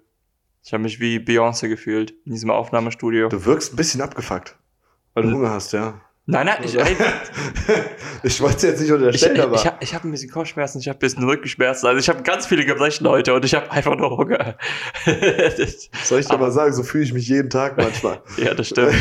Ich 0.63 0.71
habe 0.73 0.83
mich 0.83 0.99
wie 0.99 1.17
Beyoncé 1.17 1.67
gefühlt 1.67 2.11
in 2.25 2.31
diesem 2.31 2.49
Aufnahmestudio. 2.49 3.27
Du 3.29 3.45
wirkst 3.45 3.73
ein 3.73 3.75
bisschen 3.75 4.01
abgefuckt, 4.01 4.57
weil 5.13 5.23
du 5.23 5.29
Hm. 5.29 5.35
Hunger 5.35 5.49
hast, 5.51 5.73
ja. 5.73 5.99
Nein, 6.27 6.45
nein, 6.45 6.57
ich, 6.63 6.75
ich 8.23 8.41
wollte 8.41 8.57
es 8.57 8.61
jetzt 8.61 8.79
nicht 8.79 8.89
ich, 8.89 8.93
unterstellen, 8.93 9.35
ich, 9.35 9.41
aber 9.41 9.55
ich 9.55 9.65
habe 9.65 9.77
ich 9.79 9.95
hab 9.95 10.03
ein 10.03 10.11
bisschen 10.11 10.29
Kopfschmerzen, 10.29 10.79
ich 10.79 10.87
habe 10.87 10.97
ein 10.97 10.99
bisschen 10.99 11.23
Rückenschmerzen. 11.23 11.87
Also 11.87 11.99
ich 11.99 12.07
habe 12.09 12.21
ganz 12.21 12.45
viele 12.45 12.63
Gebrechen 12.63 13.07
heute 13.07 13.33
und 13.33 13.43
ich 13.43 13.55
habe 13.55 13.71
einfach 13.71 13.95
nur 13.97 14.15
Hunger. 14.15 14.55
Das- 15.05 15.89
soll 16.03 16.19
ich 16.19 16.27
dir 16.27 16.37
mal 16.37 16.51
sagen, 16.51 16.73
so 16.73 16.83
fühle 16.83 17.05
ich 17.05 17.13
mich 17.13 17.27
jeden 17.27 17.49
Tag 17.49 17.75
manchmal. 17.75 18.21
ja, 18.37 18.53
das 18.53 18.67
stimmt. 18.67 18.93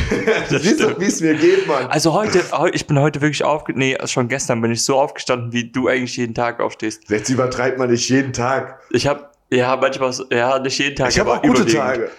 du 0.48 0.58
siehst 0.58 0.82
doch, 0.82 0.98
wie 0.98 1.04
es 1.04 1.20
mir 1.20 1.34
geht, 1.34 1.66
Mann. 1.66 1.86
Also 1.88 2.14
heute, 2.14 2.42
heu- 2.52 2.70
ich 2.72 2.86
bin 2.86 2.98
heute 2.98 3.20
wirklich 3.20 3.44
aufge... 3.44 3.74
Nee, 3.76 3.98
schon 4.06 4.28
gestern 4.28 4.62
bin 4.62 4.72
ich 4.72 4.82
so 4.82 4.98
aufgestanden, 4.98 5.52
wie 5.52 5.70
du 5.70 5.88
eigentlich 5.88 6.16
jeden 6.16 6.34
Tag 6.34 6.58
aufstehst. 6.58 7.10
Jetzt 7.10 7.28
übertreibt 7.28 7.78
man 7.78 7.90
nicht 7.90 8.08
jeden 8.08 8.32
Tag. 8.32 8.80
Ich 8.90 9.06
habe 9.06 9.28
ja 9.50 9.76
manchmal, 9.76 10.14
ja 10.32 10.58
nicht 10.58 10.78
jeden 10.78 10.96
Tag, 10.96 11.10
Ich 11.10 11.20
habe 11.20 11.32
aber 11.32 11.40
auch 11.40 11.42
gute. 11.42 11.66
Tage. 11.66 12.10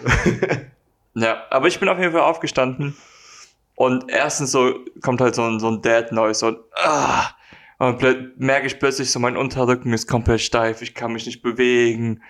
Ja, 1.15 1.41
aber 1.49 1.67
ich 1.67 1.79
bin 1.79 1.89
auf 1.89 1.97
jeden 1.99 2.11
Fall 2.11 2.21
aufgestanden 2.21 2.95
und 3.85 4.05
erstens 4.09 4.51
so 4.51 4.73
kommt 5.01 5.21
halt 5.21 5.35
so 5.35 5.43
ein, 5.43 5.59
so 5.59 5.67
ein 5.69 5.81
Dad-Noise, 5.81 6.39
so 6.39 6.47
ein 6.47 6.57
ah, 6.75 7.29
und 7.79 8.01
merke 8.39 8.67
ich 8.67 8.79
plötzlich 8.79 9.11
so, 9.11 9.19
mein 9.19 9.37
Unterrücken 9.37 9.91
ist 9.93 10.07
komplett 10.07 10.41
steif, 10.41 10.81
ich 10.81 10.93
kann 10.93 11.13
mich 11.13 11.25
nicht 11.25 11.41
bewegen. 11.41 12.21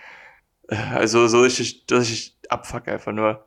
Äh, 0.68 0.76
Also 0.94 1.26
so 1.28 1.40
richtig, 1.42 1.84
richtig 1.90 2.36
abfuck 2.48 2.88
einfach 2.88 3.12
nur. 3.12 3.44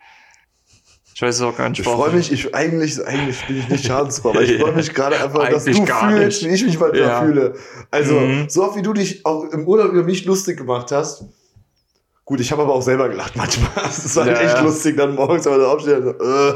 Ich 1.15 1.21
weiß 1.21 1.35
es 1.35 1.41
auch 1.41 1.55
gar 1.55 1.69
nicht. 1.69 1.79
Ich 1.79 1.85
freue 1.85 2.11
mich, 2.11 2.29
ich, 2.31 2.53
eigentlich, 2.53 3.01
eigentlich 3.07 3.41
bin 3.47 3.57
ich 3.59 3.69
nicht 3.69 3.85
schadensfroh, 3.85 4.31
aber 4.31 4.41
ich 4.41 4.57
freue 4.61 4.73
mich 4.73 4.93
gerade 4.93 5.15
einfach, 5.15 5.47
dass 5.49 5.63
du 5.63 5.73
fühlst, 5.73 6.43
nicht. 6.43 6.45
wie 6.45 6.53
ich 6.55 6.65
mich 6.65 6.77
manchmal 6.79 6.99
Ja. 6.99 7.21
fühle. 7.21 7.55
Also, 7.89 8.19
Mhm. 8.19 8.49
so 8.49 8.65
oft 8.65 8.75
wie 8.77 8.81
du 8.81 8.91
dich 8.93 9.25
auch 9.25 9.45
im 9.45 9.65
Urlaub 9.65 9.91
über 9.93 10.03
mich 10.03 10.25
lustig 10.25 10.57
gemacht 10.57 10.91
hast. 10.91 11.23
Gut, 12.25 12.39
ich 12.41 12.51
habe 12.51 12.63
aber 12.63 12.73
auch 12.73 12.81
selber 12.81 13.07
gelacht 13.07 13.35
manchmal. 13.37 13.71
Es 13.87 14.15
war 14.15 14.27
Ja, 14.27 14.33
echt 14.41 14.55
ja. 14.57 14.61
lustig, 14.61 14.97
dann 14.97 15.15
morgens 15.15 15.47
aber 15.47 15.67
aufstehen 15.69 16.05
und 16.07 16.19
so, 16.19 16.25
äh. 16.25 16.53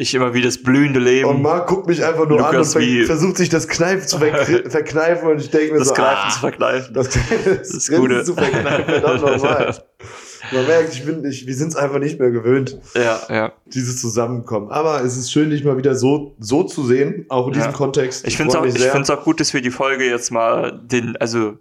Ich 0.00 0.14
immer 0.14 0.32
wie 0.32 0.40
das 0.42 0.62
blühende 0.62 1.00
Leben. 1.00 1.28
Und 1.28 1.42
Marc 1.42 1.66
guckt 1.66 1.88
mich 1.88 2.04
einfach 2.04 2.28
nur 2.28 2.38
an 2.38 2.46
und 2.46 2.52
Lukas, 2.52 2.72
ver 2.72 2.80
wie- 2.80 3.04
versucht 3.04 3.36
sich 3.36 3.48
das 3.48 3.66
Kneifen 3.66 4.06
zu 4.06 4.18
verkn- 4.18 4.70
verkneifen 4.70 5.28
und 5.28 5.40
ich 5.40 5.50
denke 5.50 5.72
mir 5.72 5.80
das 5.80 5.88
so, 5.88 5.94
Greifen 5.94 6.22
ah, 6.24 6.30
zu 6.30 6.38
verkneifen. 6.38 6.94
das, 6.94 7.08
das, 7.08 7.70
ist 7.70 7.88
Grinsen 7.88 8.08
Gute. 8.08 8.24
zu 8.24 8.34
verkneifen, 8.34 8.84
verdammt 8.84 9.22
nochmal. 9.22 9.76
Man 10.52 10.66
merkt, 10.68 10.94
ich 10.94 11.04
bin, 11.04 11.24
ich, 11.24 11.48
wir 11.48 11.54
sind 11.54 11.68
es 11.68 11.76
einfach 11.76 11.98
nicht 11.98 12.20
mehr 12.20 12.30
gewöhnt, 12.30 12.78
ja, 12.94 13.20
ja. 13.28 13.52
dieses 13.66 14.00
Zusammenkommen. 14.00 14.70
Aber 14.70 15.02
es 15.02 15.16
ist 15.16 15.32
schön, 15.32 15.50
dich 15.50 15.64
mal 15.64 15.76
wieder 15.76 15.96
so, 15.96 16.36
so 16.38 16.62
zu 16.62 16.84
sehen, 16.86 17.26
auch 17.28 17.48
in 17.48 17.54
diesem 17.54 17.72
Ja. 17.72 17.76
Kontext. 17.76 18.24
Ich 18.24 18.36
finde 18.36 18.50
es 18.52 18.56
auch, 18.56 18.64
ich 18.64 19.10
auch 19.10 19.24
gut, 19.24 19.40
dass 19.40 19.52
wir 19.52 19.62
die 19.62 19.72
Folge 19.72 20.04
jetzt 20.08 20.30
mal 20.30 20.80
den, 20.84 21.16
also, 21.16 21.58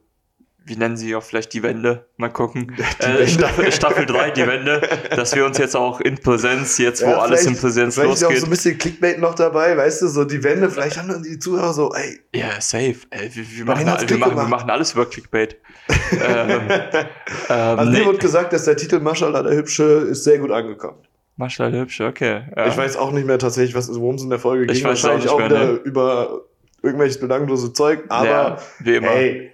wie 0.67 0.75
nennen 0.75 0.97
sie 0.97 1.15
auch 1.15 1.23
vielleicht 1.23 1.53
die 1.53 1.63
Wende? 1.63 2.05
Mal 2.17 2.29
gucken. 2.29 2.75
Äh, 2.99 3.05
Wende. 3.05 3.27
Staffel, 3.27 3.71
Staffel 3.71 4.05
3, 4.05 4.31
die 4.31 4.45
Wende, 4.47 4.81
dass 5.15 5.33
wir 5.35 5.45
uns 5.45 5.57
jetzt 5.57 5.75
auch 5.75 6.01
in 6.01 6.15
Präsenz, 6.17 6.77
jetzt 6.77 7.01
wo 7.03 7.09
Ja, 7.09 7.19
alles 7.19 7.41
vielleicht- 7.41 7.55
in 7.55 7.61
Präsenz 7.61 7.95
Vielleicht 7.95 8.13
ist 8.13 8.21
ja 8.21 8.27
auch 8.27 8.31
losgeht. 8.31 8.41
so 8.41 8.47
ein 8.47 8.49
bisschen 8.49 8.77
Clickbait 8.77 9.19
noch 9.19 9.35
dabei, 9.35 9.77
weißt 9.77 10.01
du, 10.01 10.07
so 10.07 10.25
die 10.25 10.43
Wände, 10.43 10.69
vielleicht 10.69 10.97
haben 10.97 11.07
dann 11.07 11.23
die 11.23 11.39
Zuhörer 11.39 11.73
so, 11.73 11.93
ey, 11.93 12.19
ja, 12.35 12.59
safe. 12.59 12.95
Ey, 13.09 13.29
wir, 13.33 13.45
wir, 13.57 13.65
machen, 13.65 13.85
wir, 13.85 14.17
machen, 14.17 14.35
wir 14.35 14.43
machen 14.43 14.69
alles 14.69 14.93
über 14.93 15.05
Clickbait. 15.05 15.57
ähm, 16.11 16.61
ähm, 16.69 17.07
also 17.49 17.91
mir 17.91 17.99
nee. 17.99 18.05
wurde 18.05 18.17
gesagt, 18.17 18.51
dass 18.53 18.65
der 18.65 18.75
Titel 18.75 18.99
Maschallah 18.99 19.41
der 19.43 19.55
Hübsche 19.55 19.83
ist 19.83 20.23
sehr 20.25 20.37
gut 20.37 20.51
angekommen. 20.51 20.97
Marschall 21.37 21.71
hübsch, 21.71 22.01
okay. 22.01 22.41
Ja. 22.55 22.67
Ich 22.67 22.75
weiß 22.75 22.97
auch 22.97 23.11
nicht 23.11 23.27
mehr 23.27 23.37
tatsächlich, 23.37 23.75
was 23.75 23.87
worum 23.93 24.15
es 24.15 24.23
in 24.23 24.29
der 24.31 24.39
Folge 24.39 24.65
Ich 24.71 24.79
ging. 24.79 24.89
weiß 24.89 25.05
auch 25.05 25.09
Wahrscheinlich 25.09 25.23
nicht 25.25 25.33
auch, 25.33 25.37
mehr, 25.37 25.49
wieder 25.49 25.65
ne. 25.65 25.79
über 25.83 26.41
irgendwelches 26.81 27.19
belanglose 27.19 27.73
Zeug, 27.73 28.03
aber 28.09 28.27
ja, 28.27 28.57
wie 28.79 28.95
immer. 28.95 29.07
hey, 29.09 29.51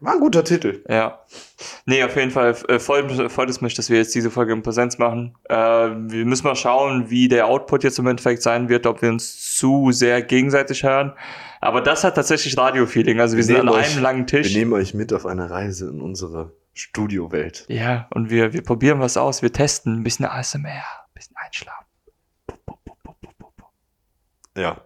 war 0.00 0.14
ein 0.14 0.20
guter 0.20 0.44
Titel. 0.44 0.82
Ja. 0.88 1.20
Nee, 1.86 2.02
auf 2.04 2.16
jeden 2.16 2.30
Fall 2.30 2.54
äh, 2.68 2.78
freut, 2.78 3.30
freut 3.30 3.50
es 3.50 3.60
mich, 3.60 3.74
dass 3.74 3.90
wir 3.90 3.98
jetzt 3.98 4.14
diese 4.14 4.30
Folge 4.30 4.52
in 4.52 4.62
Präsenz 4.62 4.98
machen. 4.98 5.34
Äh, 5.48 5.54
wir 5.56 6.24
müssen 6.24 6.46
mal 6.46 6.56
schauen, 6.56 7.10
wie 7.10 7.28
der 7.28 7.46
Output 7.46 7.84
jetzt 7.84 7.98
im 7.98 8.06
Endeffekt 8.06 8.42
sein 8.42 8.68
wird, 8.68 8.86
ob 8.86 9.02
wir 9.02 9.10
uns 9.10 9.56
zu 9.56 9.92
sehr 9.92 10.22
gegenseitig 10.22 10.82
hören. 10.82 11.12
Aber 11.60 11.80
das 11.82 12.04
hat 12.04 12.14
tatsächlich 12.14 12.56
Radio-Feeling. 12.56 13.20
Also 13.20 13.34
wir, 13.34 13.38
Wir 13.38 13.44
sind 13.44 13.56
an 13.56 13.66
nehmen 13.66 13.76
einem 13.76 13.84
euch- 13.84 14.00
langen 14.00 14.20
Wir 14.20 14.26
Tisch. 14.42 14.54
nehmen 14.54 14.72
euch 14.72 14.94
mit 14.94 15.12
auf 15.12 15.26
eine 15.26 15.50
Reise 15.50 15.88
in 15.90 16.00
unsere 16.00 16.52
Studiowelt. 16.72 17.66
Ja, 17.68 18.06
und 18.14 18.30
wir, 18.30 18.52
wir 18.54 18.62
probieren 18.62 19.00
was 19.00 19.16
aus. 19.16 19.42
Wir 19.42 19.52
testen 19.52 19.96
ein 19.96 20.02
bisschen 20.02 20.24
ASMR, 20.24 20.68
ein 20.70 21.14
bisschen 21.14 21.36
einschlafen. 21.36 21.79
Ja. 24.60 24.76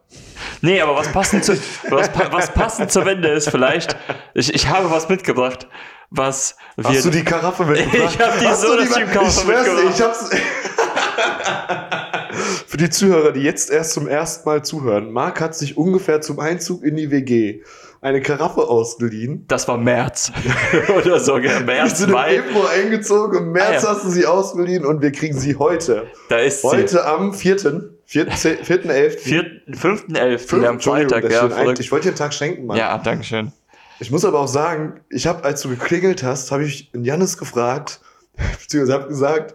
Nee, 0.60 0.80
aber 0.80 0.94
was 0.94 1.10
passend, 1.12 1.44
zu, 1.44 1.52
was, 1.90 2.10
was 2.30 2.52
passend 2.52 2.92
zur 2.92 3.04
Wende 3.04 3.28
ist 3.28 3.48
vielleicht, 3.50 3.96
ich, 4.34 4.54
ich 4.54 4.68
habe 4.68 4.90
was 4.90 5.08
mitgebracht, 5.08 5.66
was 6.10 6.56
wir... 6.76 6.90
Hast 6.90 7.04
du 7.04 7.10
die 7.10 7.24
Karaffe 7.24 7.64
mitgebracht? 7.64 8.14
Ich 8.14 8.20
hab 8.20 8.38
die 8.38 8.54
Soda-Stream-Karaffe 8.54 9.46
mitgebracht. 9.46 9.94
ich 9.94 10.02
hab's. 10.02 10.30
Für 12.66 12.76
die 12.76 12.90
Zuhörer, 12.90 13.32
die 13.32 13.42
jetzt 13.42 13.70
erst 13.70 13.92
zum 13.92 14.08
ersten 14.08 14.48
Mal 14.48 14.64
zuhören, 14.64 15.12
Marc 15.12 15.40
hat 15.40 15.54
sich 15.54 15.76
ungefähr 15.76 16.20
zum 16.20 16.40
Einzug 16.40 16.82
in 16.84 16.96
die 16.96 17.10
WG 17.10 17.62
eine 18.00 18.20
Karaffe 18.20 18.62
ausgeliehen. 18.68 19.44
das 19.48 19.66
war 19.66 19.78
März. 19.78 20.30
Oder 20.96 21.20
so, 21.20 21.38
ja, 21.38 21.60
März, 21.60 21.98
sind 21.98 22.08
im 22.08 22.14
Mai. 22.14 22.42
Februar 22.42 22.70
eingezogen, 22.70 23.38
im 23.38 23.52
März 23.52 23.84
Ah, 23.84 23.88
ja. 23.88 23.94
hast 23.94 24.04
du 24.04 24.10
sie 24.10 24.26
ausgeliehen 24.26 24.84
und 24.84 25.00
wir 25.02 25.12
kriegen 25.12 25.38
sie 25.38 25.56
heute. 25.56 26.06
Da 26.28 26.36
ist 26.38 26.62
sie. 26.62 26.68
Heute 26.68 27.06
am 27.06 27.32
4. 27.32 27.93
4.11. 28.08 29.74
5.11. 29.74 30.66
am 30.66 30.80
Freitag, 30.80 31.30
ja. 31.30 31.72
Ich 31.78 31.90
wollte 31.90 32.04
dir 32.04 32.10
einen 32.10 32.18
Tag 32.18 32.34
schenken, 32.34 32.66
Mann. 32.66 32.76
Ja, 32.76 32.98
danke 32.98 33.24
schön. 33.24 33.52
Ich 34.00 34.10
muss 34.10 34.24
aber 34.24 34.40
auch 34.40 34.48
sagen, 34.48 35.00
ich 35.08 35.26
habe, 35.26 35.44
als 35.44 35.62
du 35.62 35.68
geklingelt 35.70 36.22
hast, 36.22 36.50
habe 36.50 36.64
ich 36.64 36.90
den 36.90 37.04
Jannis 37.04 37.38
gefragt, 37.38 38.00
beziehungsweise 38.60 38.98
habe 38.98 39.08
gesagt, 39.08 39.54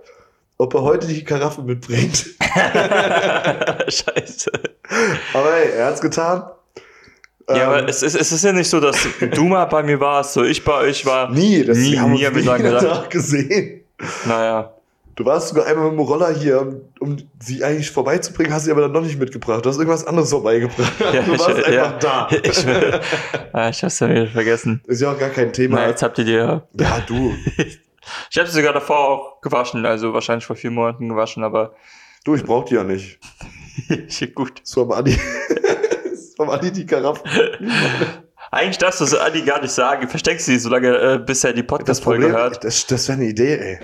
ob 0.58 0.74
er 0.74 0.82
heute 0.82 1.08
die 1.08 1.24
Karaffe 1.24 1.62
mitbringt. 1.62 2.26
Scheiße. 3.88 4.52
Aber 5.34 5.52
hey, 5.54 5.72
er 5.78 5.86
hat's 5.88 6.02
getan. 6.02 6.44
Ja, 7.48 7.56
Ähm, 7.56 7.62
aber 7.62 7.90
es 7.90 8.04
ist, 8.04 8.16
es 8.16 8.32
ist 8.32 8.44
ja 8.44 8.52
nicht 8.52 8.70
so, 8.70 8.80
dass 8.80 8.98
du 9.20 9.44
mal 9.46 9.66
bei 9.66 9.84
mir 9.84 10.00
warst, 10.00 10.34
so 10.34 10.44
ich 10.44 10.64
bei 10.64 10.74
euch 10.82 11.06
war. 11.06 11.32
nie, 11.32 11.64
das 11.64 11.78
nie, 11.78 11.94
wir 11.94 12.08
nie 12.08 12.40
nie 12.40 12.46
danach 12.46 13.10
gesehen. 13.10 13.82
Naja. 14.26 14.74
Du 15.20 15.26
warst 15.26 15.50
sogar 15.50 15.66
einmal 15.66 15.90
mit 15.92 16.00
dem 16.00 16.06
Roller 16.06 16.34
hier, 16.34 16.82
um, 17.02 17.18
sie 17.42 17.62
eigentlich 17.62 17.92
vorbeizubringen, 17.92 18.54
hast 18.54 18.64
sie 18.64 18.72
aber 18.72 18.80
dann 18.80 18.94
noch 18.94 19.02
nicht 19.02 19.20
mitgebracht. 19.20 19.66
Du 19.66 19.70
hast 19.70 19.76
irgendwas 19.76 20.08
anderes 20.08 20.30
vorbeigebracht. 20.30 20.94
Ja, 21.14 21.22
du 21.24 21.34
ich- 21.34 21.40
warst 21.40 21.58
einfach 21.58 21.72
ja. 21.74 21.92
da. 22.00 22.30
Ich, 22.42 22.66
ah, 23.52 23.68
ich 23.68 23.84
hab's 23.84 24.00
ja 24.00 24.10
wieder 24.10 24.28
vergessen. 24.28 24.82
Ist 24.88 25.02
ja 25.02 25.12
auch 25.12 25.20
gar 25.20 25.28
kein 25.28 25.52
Thema. 25.52 25.76
Na, 25.82 25.88
jetzt 25.90 26.04
habt 26.04 26.20
ihr 26.20 26.24
dir. 26.24 26.68
ja, 26.80 27.00
du. 27.06 27.34
Ich 28.32 28.38
habe 28.38 28.48
sie 28.48 28.56
sogar 28.56 28.72
davor 28.72 28.98
auch 28.98 29.42
gewaschen, 29.42 29.86
also 29.86 30.14
wahrscheinlich 30.14 30.46
vor 30.46 30.56
vier 30.56 30.72
Monaten 30.72 31.10
gewaschen, 31.10 31.44
aber 31.44 31.74
Du, 32.24 32.34
ich 32.36 32.44
brauch 32.46 32.64
die 32.64 32.76
ja 32.76 32.86
nicht. 32.86 33.20
gut. 34.36 34.62
Das 34.62 34.78
war 34.78 34.86
am 34.86 34.92
Adi. 34.94 35.18
war 36.38 36.48
am 36.48 36.50
Adi 36.54 36.72
die 36.72 36.86
Karaffe. 36.86 37.24
Eigentlich 38.52 38.78
darfst 38.78 39.02
du 39.02 39.04
es 39.04 39.18
Adi 39.20 39.42
gar 39.42 39.62
nicht 39.62 39.74
sagen. 39.74 40.08
Versteckst 40.08 40.46
sie, 40.46 40.58
solange 40.58 40.98
äh, 40.98 41.20
bis 41.20 41.44
er 41.44 41.52
die 41.52 41.64
Podcast-Folge 41.64 42.32
hört. 42.32 42.64
das, 42.64 42.88
das 42.88 43.10
wäre 43.10 43.18
eine 43.18 43.28
Idee, 43.28 43.58
ey. 43.58 43.80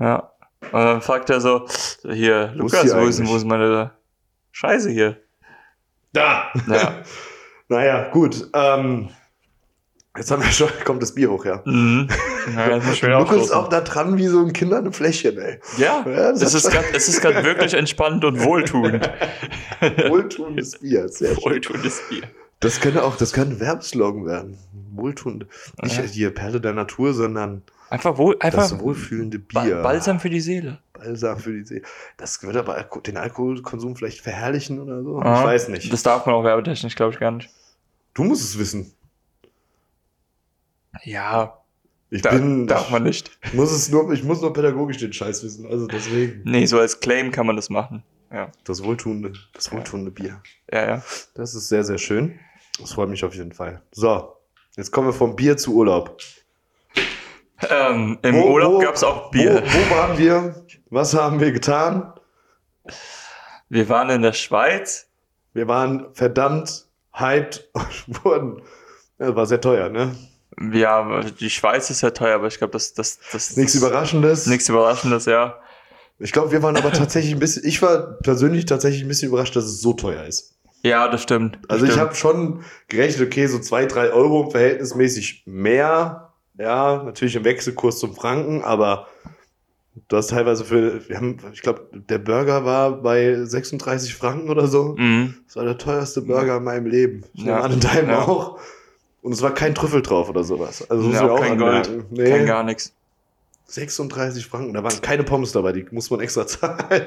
Ja. 0.00 0.32
Und 0.60 0.72
dann 0.72 1.00
fragt 1.02 1.30
er 1.30 1.40
so, 1.40 1.66
hier, 2.02 2.52
Wo 2.56 2.66
ist 2.66 2.72
Lukas, 2.74 2.82
die 2.82 2.90
wo 2.96 3.06
ist, 3.06 3.26
wo 3.26 3.36
ist 3.36 3.44
meine 3.46 3.92
Scheiße 4.52 4.90
hier? 4.90 5.18
Da! 6.12 6.50
Ja. 6.68 7.02
Naja, 7.70 8.08
gut. 8.12 8.48
Ähm, 8.54 9.10
jetzt 10.16 10.30
haben 10.30 10.42
wir 10.42 10.50
schon, 10.50 10.70
kommt 10.86 11.02
das 11.02 11.14
Bier 11.14 11.30
hoch, 11.30 11.44
ja. 11.44 11.60
Mhm. 11.66 12.08
ja 12.56 12.78
das 12.78 12.98
Du 12.98 13.14
aufstoßen. 13.14 13.54
auch 13.54 13.68
da 13.68 13.82
dran 13.82 14.16
wie 14.16 14.26
so 14.26 14.38
ein 14.42 14.54
Kind 14.54 14.72
an 14.72 14.78
einem 14.84 14.94
Fläschchen, 14.94 15.36
ey. 15.36 15.60
Ja, 15.76 16.02
Ja, 16.08 16.32
das 16.32 16.40
es 16.40 16.54
ist 16.54 16.70
grad, 16.70 16.86
es 16.94 17.08
ist 17.10 17.20
gerade 17.20 17.44
wirklich 17.44 17.74
entspannt 17.74 18.24
und 18.24 18.42
wohltuend. 18.42 19.10
Wohltuendes 20.08 20.78
Bier, 20.78 21.08
sehr 21.10 21.34
schön. 21.34 21.44
Wohltuendes 21.44 22.00
Bier. 22.08 22.22
Das 22.60 22.80
könnte 22.80 23.04
auch, 23.04 23.16
das 23.16 23.34
könnte 23.34 23.56
ein 23.56 23.60
Werbeslogan 23.60 24.24
werden. 24.24 24.58
Wohltuend. 24.94 25.46
Nicht 25.82 25.96
Ja. 25.98 26.02
hier 26.04 26.30
Perle 26.34 26.62
der 26.62 26.72
Natur, 26.72 27.12
sondern 27.12 27.62
Einfach 27.90 28.18
wohl, 28.18 28.36
einfach 28.40 28.58
das 28.68 28.78
wohlfühlende 28.80 29.38
Bier. 29.38 29.76
Ba 29.76 29.82
Balsam 29.82 30.20
für 30.20 30.28
die 30.30 30.40
Seele. 30.40 30.78
Balsam 30.92 31.38
für 31.38 31.52
die 31.52 31.64
Seele. 31.64 31.82
Das 32.16 32.42
würde 32.42 32.58
aber 32.60 32.82
den 33.00 33.16
Alkoholkonsum 33.16 33.96
vielleicht 33.96 34.20
verherrlichen 34.20 34.78
oder 34.80 35.02
so. 35.02 35.20
Aha. 35.20 35.40
Ich 35.40 35.46
weiß 35.46 35.68
nicht. 35.68 35.92
Das 35.92 36.02
darf 36.02 36.26
man 36.26 36.34
auch 36.34 36.44
werbetechnisch, 36.44 36.94
glaube 36.96 37.14
ich, 37.14 37.20
gar 37.20 37.30
nicht. 37.30 37.48
du 38.14 38.24
musst 38.24 38.42
es 38.44 38.58
wissen. 38.58 38.92
Ja, 41.04 41.58
Ich 42.10 42.22
da, 42.22 42.30
bin, 42.30 42.66
darf 42.66 42.90
man 42.90 43.02
nicht. 43.04 43.30
ich 43.44 43.54
muss 43.54 43.70
es 43.72 43.88
nur, 43.90 44.10
ich 44.12 44.24
muss 44.24 44.40
nur 44.40 44.52
pädagogisch 44.52 44.98
den 44.98 45.12
Scheiß 45.12 45.44
wissen. 45.44 45.66
Also 45.66 45.86
deswegen. 45.86 46.42
Nee, 46.44 46.66
so 46.66 46.78
als 46.78 47.00
Claim 47.00 47.30
kann 47.30 47.46
man 47.46 47.56
das 47.56 47.70
machen. 47.70 48.02
Ja, 48.32 48.50
Das 48.64 48.82
wohltuende, 48.84 49.32
das 49.54 49.72
wohltuende 49.72 50.10
Bier. 50.10 50.42
ja, 50.70 50.86
ja. 50.86 51.02
Das 51.34 51.54
ist 51.54 51.68
sehr, 51.68 51.84
sehr 51.84 51.98
schön. 51.98 52.38
Das 52.80 52.92
freut 52.92 53.08
mich 53.08 53.24
auf 53.24 53.34
jeden 53.34 53.52
Fall. 53.52 53.80
So, 53.92 54.34
jetzt 54.76 54.90
kommen 54.90 55.08
wir 55.08 55.12
vom 55.14 55.34
Bier 55.36 55.56
zu 55.56 55.74
Urlaub. 55.74 56.18
Ähm, 57.68 58.18
Im 58.22 58.36
Wo- 58.36 58.52
Urlaub 58.52 58.82
gab 58.82 58.94
es 58.94 59.02
auch 59.04 59.30
Bier. 59.30 59.62
Wo, 59.64 59.66
wo 59.66 59.94
waren 59.96 60.18
wir? 60.18 60.64
Was 60.90 61.14
haben 61.14 61.40
wir 61.40 61.52
getan? 61.52 62.12
Wir 63.68 63.88
waren 63.88 64.10
in 64.10 64.22
der 64.22 64.32
Schweiz. 64.32 65.08
Wir 65.54 65.66
waren 65.68 66.06
verdammt 66.14 66.86
hyped 67.12 67.68
und 67.72 68.24
wurden. 68.24 68.62
Ja, 69.18 69.34
war 69.34 69.46
sehr 69.46 69.60
teuer, 69.60 69.88
ne? 69.88 70.14
Ja, 70.72 71.20
die 71.22 71.50
Schweiz 71.50 71.90
ist 71.90 72.00
ja 72.00 72.10
teuer, 72.10 72.36
aber 72.36 72.46
ich 72.48 72.58
glaube, 72.58 72.72
das, 72.72 72.94
das, 72.94 73.18
das 73.32 73.56
Nichts 73.56 73.74
Überraschendes. 73.74 74.46
Nichts 74.46 74.68
Überraschendes, 74.68 75.26
ja. 75.26 75.58
Ich 76.20 76.32
glaube, 76.32 76.50
wir 76.52 76.62
waren 76.62 76.76
aber 76.76 76.92
tatsächlich 76.92 77.32
ein 77.32 77.38
bisschen. 77.38 77.64
Ich 77.64 77.80
war 77.82 78.14
persönlich 78.22 78.66
tatsächlich 78.66 79.02
ein 79.02 79.08
bisschen 79.08 79.28
überrascht, 79.28 79.54
dass 79.56 79.64
es 79.64 79.80
so 79.80 79.92
teuer 79.92 80.24
ist. 80.24 80.54
Ja, 80.82 81.08
das 81.08 81.22
stimmt. 81.22 81.58
Das 81.62 81.70
Also 81.70 81.84
ich 81.86 81.92
stimmt. 81.92 82.06
habe 82.06 82.14
schon 82.16 82.64
gerechnet, 82.88 83.26
okay, 83.26 83.46
so 83.46 83.58
zwei, 83.58 83.86
drei 83.86 84.10
Euro 84.10 84.50
verhältnismäßig 84.50 85.42
mehr. 85.46 86.27
Ja, 86.58 87.02
natürlich 87.04 87.36
im 87.36 87.44
Wechselkurs 87.44 87.98
zum 88.00 88.14
Franken, 88.14 88.62
aber 88.62 89.06
du 90.08 90.16
hast 90.16 90.30
teilweise 90.30 90.64
für, 90.64 91.08
wir 91.08 91.16
haben, 91.16 91.38
ich 91.52 91.62
glaube, 91.62 91.88
der 91.92 92.18
Burger 92.18 92.64
war 92.64 92.90
bei 93.02 93.36
36 93.44 94.14
Franken 94.14 94.50
oder 94.50 94.66
so. 94.66 94.94
Mhm. 94.98 95.34
Das 95.46 95.56
war 95.56 95.64
der 95.64 95.78
teuerste 95.78 96.22
Burger 96.22 96.56
in 96.58 96.64
meinem 96.64 96.86
Leben. 96.86 97.24
Ich 97.34 97.44
Ja. 97.44 97.52
nehme 97.54 97.62
an, 97.64 97.72
in 97.72 97.80
deinem 97.80 98.10
Ja. 98.10 98.22
auch. 98.24 98.58
Und 99.22 99.32
es 99.32 99.42
war 99.42 99.52
kein 99.54 99.74
Trüffel 99.74 100.02
drauf 100.02 100.28
oder 100.28 100.44
sowas. 100.44 100.88
Also 100.90 101.10
Ja, 101.10 101.30
auch 101.30 101.40
kein 101.40 101.52
anmerken. 101.52 101.92
Gold. 101.92 102.12
Nee, 102.12 102.30
Kein 102.30 102.46
gar 102.46 102.62
nichts. 102.62 102.92
36 103.68 104.46
Franken. 104.46 104.74
Da 104.74 104.82
waren 104.82 105.00
keine 105.00 105.22
Pommes 105.24 105.52
dabei, 105.52 105.72
die 105.72 105.86
muss 105.90 106.10
man 106.10 106.20
extra 106.20 106.46
zahlen. 106.46 107.02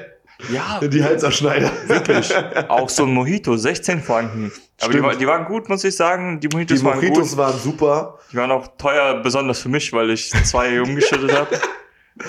Ja, 0.52 0.80
Die 0.88 1.04
Halserschneider. 1.04 1.70
wirklich. 1.86 2.32
Auch 2.68 2.88
so 2.88 3.04
ein 3.04 3.12
Mojito, 3.12 3.56
16 3.56 4.02
Franken. 4.02 4.50
Aber 4.80 4.92
die, 4.92 5.18
die 5.18 5.26
waren 5.26 5.44
gut, 5.44 5.68
muss 5.68 5.84
ich 5.84 5.94
sagen. 5.94 6.40
Die 6.40 6.48
Die 6.48 6.56
Mojitos, 6.56 6.82
waren 6.82 6.96
Mojitos 6.96 7.30
gut. 7.30 7.38
waren 7.38 7.58
super. 7.58 8.18
Die 8.32 8.36
waren 8.36 8.50
auch 8.50 8.66
teuer, 8.78 9.20
besonders 9.22 9.60
für 9.60 9.68
mich, 9.68 9.92
weil 9.92 10.10
ich 10.10 10.30
zwei 10.44 10.80
umgeschüttet 10.82 11.32
habe. 11.32 11.48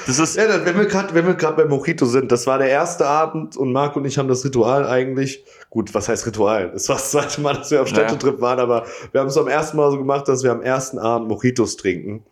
Das 0.06 0.20
ist, 0.20 0.36
Ja, 0.38 0.48
dann, 0.48 0.66
wenn 0.66 0.78
wir 0.78 0.86
gerade, 0.86 1.14
wenn 1.16 1.26
wir 1.26 1.34
gerade 1.34 1.58
bei 1.64 1.66
Mojito 1.66 2.06
sind, 2.06 2.32
das 2.32 2.46
war 2.46 2.58
der 2.60 2.70
erste 2.70 3.08
Abend 3.08 3.58
und 3.58 3.72
Marc 3.74 3.96
und 3.96 4.06
ich 4.06 4.18
haben 4.20 4.28
das 4.28 4.46
Ritual 4.46 4.86
eigentlich. 4.88 5.44
Gut, 5.72 5.94
was 5.96 6.08
heißt 6.10 6.28
Ritual? 6.28 6.72
Es 6.76 6.88
war 6.90 6.98
das 6.98 7.10
zweite 7.12 7.42
Mal, 7.42 7.54
dass 7.56 7.72
wir 7.72 7.82
auf 7.82 7.92
Naja. 7.92 8.08
Städtetrip 8.08 8.40
waren, 8.40 8.60
aber 8.60 8.86
wir 9.12 9.22
haben 9.22 9.28
es 9.28 9.38
am 9.38 9.48
ersten 9.48 9.78
Mal 9.78 9.90
so 9.90 9.98
gemacht, 9.98 10.28
dass 10.28 10.44
wir 10.44 10.52
am 10.52 10.62
ersten 10.62 11.00
Abend 11.00 11.28
Mojitos 11.30 11.76
trinken. 11.78 12.24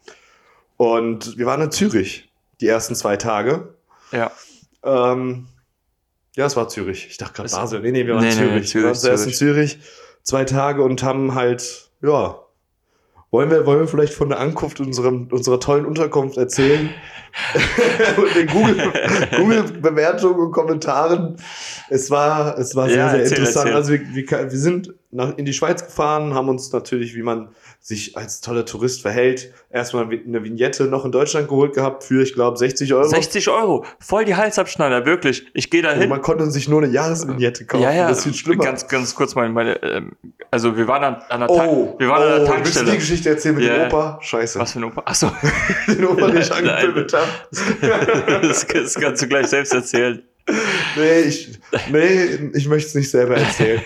Und 0.81 1.37
wir 1.37 1.45
waren 1.45 1.61
in 1.61 1.69
Zürich 1.71 2.27
die 2.59 2.67
ersten 2.67 2.95
zwei 2.95 3.15
Tage. 3.15 3.75
ja. 4.11 4.31
Ähm, 4.83 5.47
ja, 6.35 6.47
es 6.47 6.55
war 6.55 6.69
Zürich. 6.69 7.05
Ich 7.07 7.17
dachte 7.17 7.33
gerade 7.33 7.51
Basel. 7.51 7.81
Nee, 7.81 7.91
nee, 7.91 8.07
wir 8.07 8.15
waren 8.15 8.23
Nee, 8.23 8.31
in 8.31 8.37
nee, 8.39 8.45
Zürich. 8.63 8.69
Zürich, 8.69 8.73
Wir 8.73 8.83
waren 8.89 8.95
zuerst 8.95 9.25
in 9.27 9.33
Zürich 9.33 9.79
zwei 10.23 10.43
Tage 10.43 10.81
und 10.81 11.03
haben 11.03 11.35
halt, 11.35 11.91
ja. 12.01 12.39
Wollen 13.29 13.51
wir, 13.51 13.65
wollen 13.67 13.81
wir 13.81 13.87
vielleicht 13.87 14.13
von 14.13 14.29
der 14.29 14.39
Ankunft 14.39 14.79
unserem, 14.79 15.27
unserer 15.31 15.59
tollen 15.59 15.85
Unterkunft 15.85 16.37
erzählen? 16.37 16.89
und 18.17 18.35
den 18.35 18.47
Google- 18.47 18.91
Google-Bewertungen 19.37 20.39
und 20.47 20.51
Kommentaren. 20.51 21.37
Es 21.89 22.09
war, 22.09 22.57
es 22.57 22.75
war 22.75 22.87
sehr, 22.89 22.97
Ja, 22.97 23.09
sehr 23.11 23.19
erzähl, 23.19 23.37
interessant. 23.37 23.69
erzähl. 23.69 23.75
Also 23.75 23.91
wir, 24.15 24.15
wir, 24.15 24.51
wir 24.51 24.59
sind 24.59 24.93
nach, 25.11 25.37
in 25.37 25.45
die 25.45 25.53
Schweiz 25.53 25.83
gefahren, 25.85 26.33
haben 26.33 26.49
uns 26.49 26.71
natürlich, 26.71 27.15
wie 27.15 27.21
man 27.23 27.49
sich 27.79 28.15
als 28.15 28.41
toller 28.41 28.65
Tourist 28.65 29.01
verhält, 29.01 29.51
erstmal 29.69 30.03
eine 30.05 30.43
Vignette 30.43 30.85
noch 30.85 31.03
in 31.05 31.11
Deutschland 31.11 31.47
geholt 31.47 31.73
gehabt 31.73 32.03
für, 32.03 32.21
ich 32.23 32.33
glaube, 32.33 32.57
60 32.57 32.93
Euro. 32.93 33.07
60 33.07 33.49
Euro. 33.49 33.85
Voll 33.99 34.25
die 34.25 34.35
Halsabschneider, 34.35 35.05
wirklich. 35.05 35.47
Ich 35.53 35.69
gehe 35.69 35.81
da 35.81 35.91
hin. 35.91 36.07
man 36.09 36.21
konnte 36.21 36.49
sich 36.51 36.69
nur 36.69 36.81
eine 36.83 36.91
Jahresvignette 36.91 37.65
kaufen. 37.65 37.83
Ja, 37.83 37.91
ja. 37.91 38.07
Das 38.07 38.19
ist 38.19 38.23
viel 38.25 38.33
schlimmer. 38.33 38.63
Ganz, 38.63 38.87
ganz 38.87 39.15
kurz 39.15 39.35
mal, 39.35 39.49
meine, 39.49 39.81
ähm, 39.83 40.11
also 40.51 40.77
wir 40.77 40.87
waren 40.87 41.03
an, 41.03 41.15
an 41.29 41.39
der, 41.41 41.47
Tank, 41.49 41.69
oh, 41.71 41.95
wir 41.97 42.07
waren 42.09 42.21
oh, 42.21 42.25
an 42.25 42.29
der 42.29 42.39
willst 42.39 42.49
du 42.49 42.53
Tankstelle. 42.53 42.91
die 42.91 42.97
Geschichte 42.97 43.29
erzählen 43.29 43.55
mit 43.55 43.63
Ja. 43.65 43.77
dem 43.77 43.87
Opa? 43.87 44.19
Scheiße. 44.21 44.59
Was 44.59 44.73
für 44.73 44.79
ein 44.79 44.83
Opa? 44.85 45.01
Achso, 45.05 45.31
Den 45.87 46.05
Opa, 46.05 46.27
den 46.27 46.37
ich 46.41 46.51
angepöbelt 46.51 47.13
habe. 47.13 47.27
das, 48.41 48.65
das 48.67 48.95
kannst 48.95 49.21
du 49.21 49.27
gleich 49.27 49.47
selbst 49.47 49.73
erzählen. 49.73 50.21
Nee, 50.97 51.21
ich, 51.21 51.59
nee, 51.91 52.49
ich 52.53 52.67
möchte 52.67 52.87
es 52.89 52.95
nicht 52.95 53.09
selber 53.11 53.37
erzählen. 53.37 53.81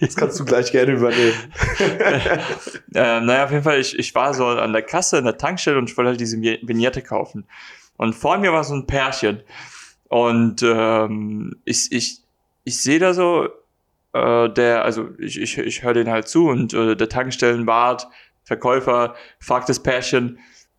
Das 0.00 0.16
kannst 0.16 0.38
du 0.40 0.44
gleich 0.44 0.70
gerne 0.72 0.92
übernehmen. 0.92 1.34
Ähm, 2.94 3.26
naja, 3.26 3.44
auf 3.44 3.50
jeden 3.50 3.62
Fall, 3.62 3.78
ich, 3.78 3.98
ich 3.98 4.14
war 4.14 4.32
so 4.32 4.46
an 4.46 4.72
der 4.72 4.80
Kasse 4.80 5.18
in 5.18 5.24
der 5.24 5.36
Tankstelle 5.36 5.76
und 5.76 5.90
ich 5.90 5.96
wollte 5.98 6.10
halt 6.10 6.20
diese 6.20 6.38
Vi- 6.38 6.60
Vignette 6.66 7.02
kaufen. 7.02 7.46
Und 7.98 8.14
vor 8.14 8.38
mir 8.38 8.52
war 8.54 8.64
so 8.64 8.72
ein 8.74 8.86
Pärchen. 8.86 9.42
Und 10.08 10.62
ähm, 10.62 11.56
ich, 11.66 11.92
ich, 11.92 12.22
ich 12.64 12.80
sehe 12.82 12.98
da 12.98 13.12
so, 13.12 13.48
äh, 14.14 14.48
der, 14.48 14.82
also 14.84 15.10
ich, 15.18 15.38
ich, 15.38 15.58
ich 15.58 15.82
höre 15.82 15.92
den 15.92 16.08
halt 16.10 16.26
zu 16.28 16.48
und 16.48 16.72
äh, 16.72 16.96
der 16.96 17.08
Tankstellenwart, 17.10 18.08
Verkäufer, 18.44 19.14
fragt 19.40 19.68
das 19.68 19.82
Pärchen, 19.82 20.38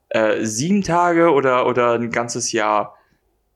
äh, 0.09 0.43
sieben 0.43 0.81
Tage 0.81 1.31
oder, 1.31 1.67
oder 1.67 1.93
ein 1.93 2.09
ganzes 2.09 2.51
Jahr. 2.51 2.96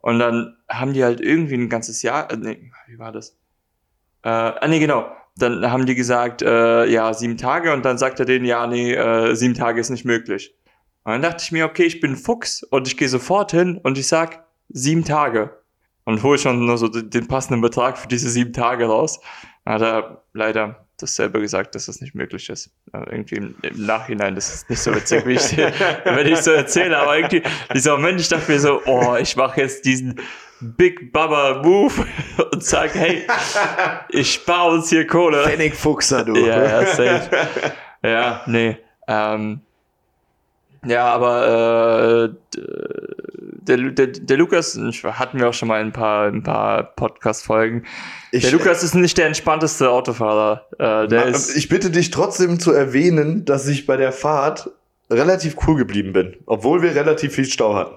Und 0.02 0.20
dann 0.20 0.58
haben 0.70 0.94
die 0.94 1.04
halt 1.04 1.22
irgendwie 1.22 1.56
ein 1.56 1.70
ganzes 1.70 2.02
Jahr, 2.02 2.32
äh, 2.32 2.38
nee, 2.38 2.72
wie 2.88 3.00
war 3.00 3.12
das? 3.12 3.38
Äh, 4.24 4.30
ah, 4.30 4.68
nee, 4.68 4.80
genau. 4.80 5.12
Dann 5.38 5.72
haben 5.72 5.86
die 5.86 5.96
gesagt, 5.96 6.42
äh, 6.42 6.86
ja, 6.88 7.14
sieben 7.14 7.38
Tage 7.38 7.72
und 7.74 7.86
dann 7.86 7.98
sagt 7.98 8.20
er 8.20 8.26
denen, 8.26 8.46
ja, 8.46 8.68
nee, 8.68 8.94
äh, 8.94 9.34
sieben 9.36 9.54
Tage 9.54 9.80
ist 9.80 9.90
nicht 9.90 10.06
möglich. 10.06 10.54
Und 11.04 11.14
dann 11.14 11.22
dachte 11.22 11.44
ich 11.44 11.52
mir, 11.52 11.66
okay, 11.66 11.84
ich 11.84 12.00
bin 12.00 12.16
Fuchs 12.16 12.64
und 12.64 12.88
ich 12.88 12.98
gehe 12.98 13.10
sofort 13.10 13.52
hin 13.52 13.80
und 13.82 13.98
ich 13.98 14.08
sag 14.08 14.46
sieben 14.70 15.04
Tage. 15.04 15.58
Und 16.04 16.24
hole 16.24 16.38
schon 16.38 16.66
nur 16.66 16.78
so 16.78 16.88
den 16.88 17.10
den 17.10 17.28
passenden 17.28 17.62
Betrag 17.62 17.98
für 17.98 18.08
diese 18.08 18.30
sieben 18.30 18.54
Tage 18.54 18.86
raus. 18.86 19.20
Hat 19.66 19.82
er 19.82 20.24
leider 20.34 20.88
dasselbe 21.02 21.40
gesagt, 21.42 21.76
dass 21.76 21.88
das 21.88 22.02
nicht 22.02 22.16
möglich 22.16 22.50
ist. 22.50 22.72
Äh, 22.94 23.00
irgendwie 23.12 23.36
im, 23.36 23.56
im 23.62 23.86
Nachhinein, 23.86 24.36
das 24.36 24.54
ist 24.54 24.70
nicht 24.70 24.80
so 24.80 24.94
witzig, 24.94 25.26
wie 25.26 25.34
ich, 25.34 25.58
wenn 26.06 26.28
ich 26.28 26.40
so 26.40 26.52
erzähle, 26.52 26.98
aber 26.98 27.18
irgendwie, 27.18 27.44
dieser 27.74 27.98
Moment, 27.98 28.22
ich 28.22 28.30
dachte 28.30 28.52
mir 28.52 28.60
so, 28.60 28.82
oh, 28.86 29.16
ich 29.16 29.36
mache 29.36 29.62
jetzt 29.62 29.86
diesen 29.86 30.20
Big 30.62 31.12
Baba 31.12 31.62
Move 31.64 32.06
und 32.52 32.64
sag, 32.64 32.94
hey, 32.94 33.28
ich 34.10 34.34
spare 34.34 34.72
uns 34.72 34.90
hier 34.90 35.08
Kohle. 35.08 35.44
Pfennig 35.44 35.76
Fuchser, 35.76 36.24
du. 36.24 36.36
Ja, 36.36 36.64
ja, 36.64 36.86
safe. 36.86 37.30
Ja, 38.04 38.42
nee. 38.46 38.78
Ähm, 39.08 39.62
ja, 40.86 41.06
aber 41.06 42.34
äh, 42.56 42.60
der, 43.62 43.78
der, 43.78 44.08
der 44.08 44.38
Lukas, 44.38 44.80
hatten 45.04 45.40
wir 45.40 45.50
auch 45.50 45.54
schon 45.54 45.68
mal 45.68 45.82
ein 45.82 45.92
paar, 45.92 46.28
ein 46.28 46.44
paar 46.44 46.84
Podcast-Folgen. 46.84 47.86
Der 48.34 48.52
Lukas 48.52 48.84
ist 48.84 48.96
nicht 48.96 49.18
der 49.18 49.28
entspannteste 49.28 49.90
Autofahrer. 49.90 50.68
Äh, 50.74 51.08
der 51.08 51.08
Na, 51.08 51.22
ist, 51.24 51.56
ich 51.56 51.70
bitte 51.70 51.90
dich 51.90 52.12
trotzdem 52.12 52.60
zu 52.60 52.72
erwähnen, 52.72 53.46
dass 53.46 53.68
ich 53.68 53.86
bei 53.86 53.98
der 53.98 54.12
Fahrt 54.12 54.70
relativ 55.10 55.58
cool 55.68 55.78
geblieben 55.78 56.14
bin, 56.14 56.38
obwohl 56.46 56.82
wir 56.82 56.96
relativ 56.96 57.36
viel 57.36 57.46
Stau 57.46 57.76
hatten. 57.76 57.96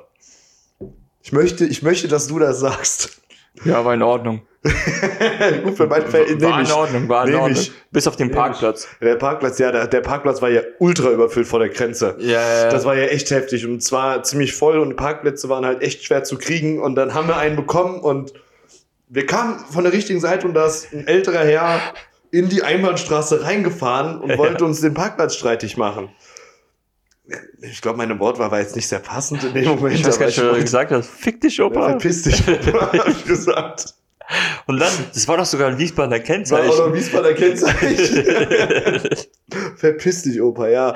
Ich 1.22 1.32
möchte, 1.32 1.64
ich 1.64 1.82
möchte, 1.82 2.08
dass 2.08 2.26
du 2.26 2.38
das 2.38 2.60
sagst. 2.60 3.22
Ja, 3.64 3.84
war 3.84 3.94
in 3.94 4.02
Ordnung. 4.02 4.42
Gut, 5.62 5.76
für 5.76 5.86
mein 5.86 6.06
Feld 6.06 6.40
war 6.40 6.60
in. 6.60 6.70
Ordnung, 6.70 7.08
war 7.08 7.28
in 7.28 7.34
Ordnung. 7.34 7.64
Bis 7.90 8.06
auf 8.06 8.16
den 8.16 8.30
Parkplatz. 8.30 8.88
Der 9.02 9.16
Parkplatz, 9.16 9.58
ja, 9.58 9.70
der, 9.70 9.86
der 9.86 10.00
Parkplatz 10.00 10.40
war 10.40 10.48
ja 10.48 10.62
ultra 10.78 11.10
überfüllt 11.10 11.46
vor 11.46 11.58
der 11.58 11.68
Grenze. 11.68 12.16
Ja, 12.18 12.40
ja, 12.40 12.70
Das 12.70 12.86
war 12.86 12.96
ja 12.96 13.04
echt 13.04 13.30
heftig 13.30 13.66
und 13.66 13.82
zwar 13.82 14.22
ziemlich 14.22 14.54
voll 14.54 14.78
und 14.78 14.96
Parkplätze 14.96 15.50
waren 15.50 15.66
halt 15.66 15.82
echt 15.82 16.04
schwer 16.04 16.24
zu 16.24 16.38
kriegen 16.38 16.80
und 16.80 16.94
dann 16.94 17.12
haben 17.12 17.28
wir 17.28 17.36
einen 17.36 17.56
bekommen 17.56 18.00
und 18.00 18.32
wir 19.08 19.26
kamen 19.26 19.58
von 19.70 19.84
der 19.84 19.92
richtigen 19.92 20.20
Seite 20.20 20.46
und 20.46 20.54
da 20.54 20.66
ist 20.66 20.92
ein 20.94 21.06
älterer 21.06 21.44
Herr 21.44 21.80
in 22.30 22.48
die 22.48 22.62
Einbahnstraße 22.62 23.44
reingefahren 23.44 24.18
und 24.18 24.38
wollte 24.38 24.64
uns 24.64 24.80
den 24.80 24.94
Parkplatz 24.94 25.34
streitig 25.34 25.76
machen. 25.76 26.08
Ich 27.62 27.80
glaube, 27.80 27.96
meine 27.96 28.18
Wortwahl 28.20 28.50
war 28.50 28.60
jetzt 28.60 28.76
nicht 28.76 28.86
sehr 28.86 28.98
passend 28.98 29.42
in 29.44 29.54
dem 29.54 29.64
Moment. 29.64 29.94
ich 29.94 30.06
weiß 30.06 30.18
gar 30.18 30.26
nicht, 30.26 30.38
was 30.42 30.54
du 30.56 30.60
gesagt 30.60 30.90
hast. 30.92 31.08
Fick 31.08 31.40
dich, 31.40 31.56
ja, 31.56 31.64
Opa. 31.64 31.88
verpiss 31.90 32.22
dich, 32.22 32.42
hab 32.46 33.08
ich 33.08 33.24
gesagt. 33.24 33.94
Und 34.66 34.78
dann, 34.78 34.92
das 35.12 35.26
war 35.28 35.36
doch 35.38 35.44
sogar 35.46 35.68
ein 35.68 35.78
Wiesbadener 35.78 36.16
War 36.16 36.22
Kennzeichen. 36.22 36.70
auch 36.70 36.86
noch 36.88 36.94
Wiesbadener 36.94 37.34
Kennzeichen. 37.34 38.24
Verpiss 39.76 40.22
dich, 40.22 40.40
Opa, 40.40 40.68
ja. 40.68 40.94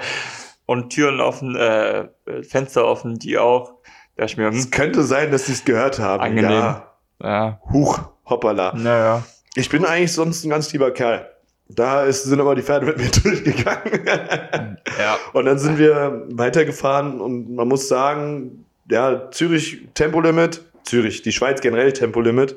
und 0.67 0.91
Türen 0.91 1.21
offen, 1.21 1.57
äh, 1.57 2.09
Fenster 2.43 2.85
offen, 2.87 3.19
die 3.19 3.39
auch. 3.39 3.75
Da 4.17 4.25
ich 4.25 4.37
mir, 4.37 4.49
Es 4.49 4.65
hm, 4.65 4.71
könnte 4.71 5.03
sein, 5.05 5.31
dass 5.31 5.45
die 5.45 5.53
es 5.53 5.65
gehört 5.65 5.99
haben. 5.99 6.23
Angenehm. 6.23 6.51
Ja. 6.51 6.93
ja, 7.23 7.61
Huch, 7.73 8.01
hoppala. 8.29 8.75
naja. 8.77 9.25
Ich 9.55 9.69
bin 9.71 9.85
eigentlich 9.85 10.13
sonst 10.13 10.45
ein 10.45 10.51
ganz 10.51 10.73
lieber 10.73 10.91
Kerl. 10.93 11.31
Da 11.71 12.05
ist, 12.05 12.25
sind 12.25 12.41
aber 12.41 12.55
die 12.55 12.63
Pferde 12.63 12.87
mit 12.87 12.97
mir 12.99 13.11
durchgegangen. 13.23 14.79
Ja. 14.99 15.19
und 15.35 15.45
dann 15.45 15.59
sind 15.59 15.79
wir 15.79 16.25
weitergefahren 16.31 17.21
und 17.21 17.55
man 17.55 17.69
muss 17.69 17.89
sagen, 17.89 18.65
ja, 18.91 19.31
Zürich 19.31 19.87
Tempolimit, 19.95 20.63
Zürich, 20.85 21.21
die 21.23 21.33
Schweiz 21.33 21.61
generell 21.61 21.93
Tempolimit. 21.93 22.57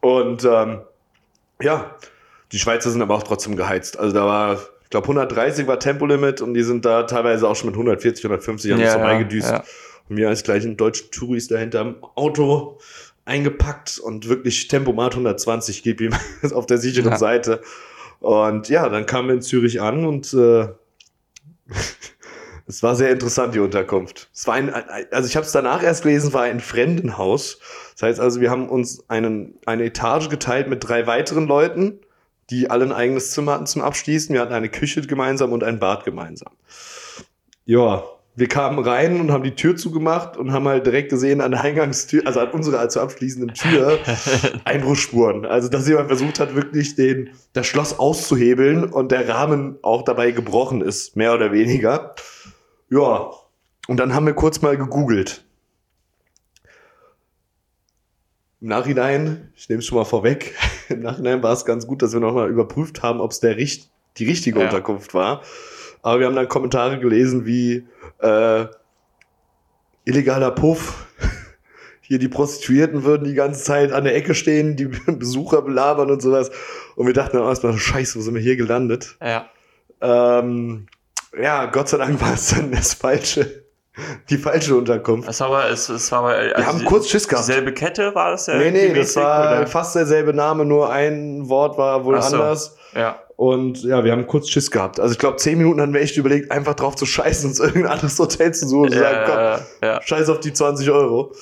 Und 0.00 0.44
ähm, 0.44 0.80
ja, 1.62 1.94
die 2.52 2.58
Schweizer 2.58 2.90
sind 2.90 3.00
aber 3.00 3.14
auch 3.14 3.22
trotzdem 3.22 3.56
geheizt. 3.56 3.98
Also 3.98 4.14
da 4.14 4.26
war, 4.26 4.54
ich 4.82 4.90
glaube, 4.90 5.06
130 5.06 5.66
war 5.66 5.80
Tempolimit 5.80 6.42
und 6.42 6.52
die 6.52 6.62
sind 6.62 6.84
da 6.84 7.04
teilweise 7.04 7.48
auch 7.48 7.56
schon 7.56 7.68
mit 7.68 7.74
140, 7.76 8.24
150 8.26 8.72
an 8.72 8.78
uns 8.78 8.86
Ja, 8.86 8.92
vorbeigedüst. 8.98 9.50
ja. 9.50 9.64
Und 10.10 10.16
mir 10.16 10.28
als 10.28 10.42
gleich 10.42 10.64
ein 10.64 10.76
deutschen 10.76 11.10
Touris 11.10 11.48
dahinter 11.48 11.80
im 11.80 11.96
Auto 12.14 12.78
eingepackt 13.24 13.98
und 13.98 14.28
wirklich 14.28 14.68
Tempomat 14.68 15.12
120 15.12 15.82
gib 15.82 16.02
ihm 16.02 16.12
auf 16.52 16.66
der 16.66 16.76
sicheren 16.76 17.12
Ja. 17.12 17.16
Seite. 17.18 17.62
Und 18.24 18.70
ja, 18.70 18.88
dann 18.88 19.04
kamen 19.04 19.28
wir 19.28 19.34
in 19.34 19.42
Zürich 19.42 19.82
an 19.82 20.06
und 20.06 20.32
äh, 20.32 20.68
es 22.66 22.82
war 22.82 22.96
sehr 22.96 23.10
interessant, 23.10 23.54
die 23.54 23.58
Unterkunft. 23.58 24.30
Es 24.32 24.46
war 24.46 24.54
ein, 24.54 24.72
also 25.10 25.28
ich 25.28 25.36
habe 25.36 25.44
es 25.44 25.52
danach 25.52 25.82
erst 25.82 26.04
gelesen, 26.04 26.32
war 26.32 26.44
ein 26.44 26.60
Fremdenhaus. 26.60 27.58
Das 27.92 28.02
heißt 28.02 28.20
also, 28.20 28.40
wir 28.40 28.50
haben 28.50 28.70
uns 28.70 29.04
einen, 29.10 29.58
eine 29.66 29.84
Etage 29.84 30.30
geteilt 30.30 30.70
mit 30.70 30.88
drei 30.88 31.06
weiteren 31.06 31.46
Leuten, 31.46 32.00
die 32.48 32.70
alle 32.70 32.86
ein 32.86 32.92
eigenes 32.92 33.32
Zimmer 33.32 33.52
hatten 33.52 33.66
zum 33.66 33.82
Abschließen. 33.82 34.32
Wir 34.32 34.40
hatten 34.40 34.54
eine 34.54 34.70
Küche 34.70 35.02
gemeinsam 35.02 35.52
und 35.52 35.62
ein 35.62 35.78
Bad 35.78 36.06
gemeinsam. 36.06 36.54
Ja, 37.66 38.04
wir 38.36 38.48
kamen 38.48 38.80
rein 38.80 39.20
und 39.20 39.30
haben 39.30 39.44
die 39.44 39.54
Tür 39.54 39.76
zugemacht 39.76 40.36
und 40.36 40.52
haben 40.52 40.66
halt 40.66 40.86
direkt 40.86 41.10
gesehen 41.10 41.40
an 41.40 41.52
der 41.52 41.62
Eingangstür, 41.62 42.26
also 42.26 42.40
an 42.40 42.50
unserer 42.50 42.88
zu 42.88 43.00
abschließenden 43.00 43.54
Tür, 43.54 43.98
Einbruchsspuren. 44.64 45.46
Also, 45.46 45.68
dass 45.68 45.86
jemand 45.86 46.08
versucht 46.08 46.40
hat, 46.40 46.56
wirklich 46.56 46.96
den, 46.96 47.30
das 47.52 47.66
Schloss 47.66 47.98
auszuhebeln 47.98 48.84
und 48.84 49.12
der 49.12 49.28
Rahmen 49.28 49.78
auch 49.82 50.02
dabei 50.02 50.32
gebrochen 50.32 50.80
ist, 50.80 51.16
mehr 51.16 51.32
oder 51.32 51.52
weniger. 51.52 52.14
Ja, 52.90 53.30
und 53.86 53.98
dann 53.98 54.14
haben 54.14 54.26
wir 54.26 54.34
kurz 54.34 54.62
mal 54.62 54.76
gegoogelt. 54.76 55.44
Im 58.60 58.68
Nachhinein, 58.68 59.52
ich 59.54 59.68
nehme 59.68 59.80
es 59.80 59.86
schon 59.86 59.98
mal 59.98 60.04
vorweg, 60.04 60.56
im 60.88 61.00
Nachhinein 61.00 61.42
war 61.42 61.52
es 61.52 61.64
ganz 61.64 61.86
gut, 61.86 62.02
dass 62.02 62.12
wir 62.12 62.20
nochmal 62.20 62.48
überprüft 62.48 63.02
haben, 63.02 63.20
ob 63.20 63.30
es 63.30 63.40
der 63.40 63.54
die 63.54 64.24
richtige 64.24 64.58
Ja. 64.58 64.64
Unterkunft 64.64 65.14
war. 65.14 65.42
Aber 66.04 66.20
wir 66.20 66.26
haben 66.26 66.36
dann 66.36 66.48
Kommentare 66.48 67.00
gelesen 67.00 67.46
wie 67.46 67.88
äh, 68.20 68.66
illegaler 70.04 70.50
Puff. 70.50 71.06
Hier 72.02 72.18
die 72.18 72.28
Prostituierten 72.28 73.04
würden 73.04 73.24
die 73.24 73.32
ganze 73.32 73.64
Zeit 73.64 73.90
an 73.90 74.04
der 74.04 74.14
Ecke 74.14 74.34
stehen, 74.34 74.76
die 74.76 74.84
Besucher 75.06 75.62
belabern 75.62 76.10
und 76.10 76.20
sowas. 76.20 76.50
Und 76.94 77.06
wir 77.06 77.14
dachten 77.14 77.38
dann 77.38 77.46
erstmal, 77.46 77.78
scheiße, 77.78 78.18
wo 78.18 78.22
sind 78.22 78.34
wir 78.34 78.42
hier 78.42 78.56
gelandet? 78.56 79.16
ja. 79.20 79.48
Ähm, 80.00 80.88
ja, 81.40 81.66
Gott 81.66 81.88
sei 81.88 81.96
Dank 81.96 82.20
war 82.20 82.34
es 82.34 82.50
dann 82.50 82.70
das 82.70 82.92
falsche, 82.92 83.64
die 84.28 84.36
falsche 84.36 84.76
Unterkunft. 84.76 85.26
Es 85.26 85.40
war 85.40 85.46
aber, 85.46 85.70
es, 85.70 85.88
es 85.88 86.12
war 86.12 86.18
aber, 86.18 86.34
also 86.34 86.56
Wir 86.56 86.66
haben 86.66 86.84
kurz 86.84 87.08
Schiss 87.08 87.26
gehabt. 87.26 87.48
Dieselbe 87.48 87.72
Kette 87.72 88.14
war 88.14 88.32
das 88.32 88.46
ja? 88.46 88.56
Nee, 88.56 88.70
nee, 88.72 88.92
das 88.92 89.16
war 89.16 89.60
oder? 89.60 89.66
fast 89.66 89.94
derselbe 89.94 90.34
Name, 90.34 90.66
nur 90.66 90.92
ein 90.92 91.48
Wort 91.48 91.78
war 91.78 92.04
wohl 92.04 92.20
so. 92.20 92.36
anders. 92.36 92.76
Ja. 92.94 93.23
Und 93.36 93.82
ja, 93.82 94.04
wir 94.04 94.12
haben 94.12 94.26
kurz 94.26 94.48
Schiss 94.48 94.70
gehabt. 94.70 95.00
Also 95.00 95.12
ich 95.12 95.18
glaube, 95.18 95.36
zehn 95.38 95.58
Minuten 95.58 95.80
hatten 95.80 95.92
wir 95.92 96.00
echt 96.00 96.16
überlegt, 96.16 96.50
einfach 96.52 96.74
drauf 96.74 96.94
zu 96.94 97.04
scheißen, 97.06 97.50
uns 97.50 97.58
irgendein 97.60 97.92
anderes 97.92 98.18
Hotel 98.18 98.54
zu 98.54 98.68
suchen 98.68 98.84
und 98.86 98.92
zu 98.92 98.98
sagen, 98.98 99.18
komm, 99.26 99.34
Ja, 99.34 99.60
ja. 99.94 100.02
scheiß 100.02 100.28
auf 100.28 100.40
die 100.40 100.52
20 100.52 100.90
Euro. 100.90 101.32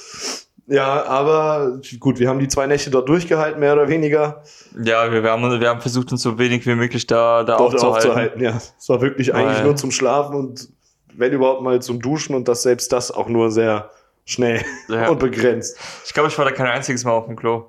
Ja, 0.68 1.04
aber 1.04 1.80
gut, 2.00 2.18
wir 2.18 2.28
haben 2.28 2.38
die 2.38 2.48
zwei 2.48 2.66
Nächte 2.66 2.88
dort 2.90 3.08
durchgehalten, 3.08 3.60
mehr 3.60 3.74
oder 3.74 3.88
weniger, 3.88 4.42
ja 4.82 5.10
wir, 5.12 5.22
wir, 5.22 5.30
haben, 5.30 5.60
wir 5.60 5.68
haben 5.68 5.80
versucht, 5.80 6.12
uns 6.12 6.22
so 6.22 6.38
wenig 6.38 6.64
wie 6.66 6.74
möglich 6.76 7.06
da, 7.06 7.42
da 7.42 7.56
dort 7.58 7.74
aufzuhalten. 7.74 8.08
aufzuhalten. 8.08 8.42
Ja, 8.42 8.56
es 8.78 8.88
war 8.88 9.00
wirklich 9.02 9.34
eigentlich 9.34 9.62
nur 9.64 9.74
zum 9.76 9.90
Schlafen 9.90 10.36
und 10.36 10.68
wenn 11.14 11.32
überhaupt 11.32 11.62
mal 11.62 11.82
zum 11.82 12.00
Duschen 12.00 12.34
und 12.34 12.46
das 12.48 12.62
selbst 12.62 12.92
das 12.92 13.10
auch 13.10 13.28
nur 13.28 13.50
sehr 13.50 13.90
schnell 14.24 14.62
Ja. 14.88 15.08
und 15.10 15.18
begrenzt. 15.18 15.76
Ich 16.06 16.14
glaube, 16.14 16.28
ich 16.30 16.38
war 16.38 16.44
da 16.44 16.52
kein 16.52 16.68
einziges 16.68 17.04
Mal 17.04 17.10
auf 17.12 17.26
dem 17.26 17.36
Klo. 17.36 17.64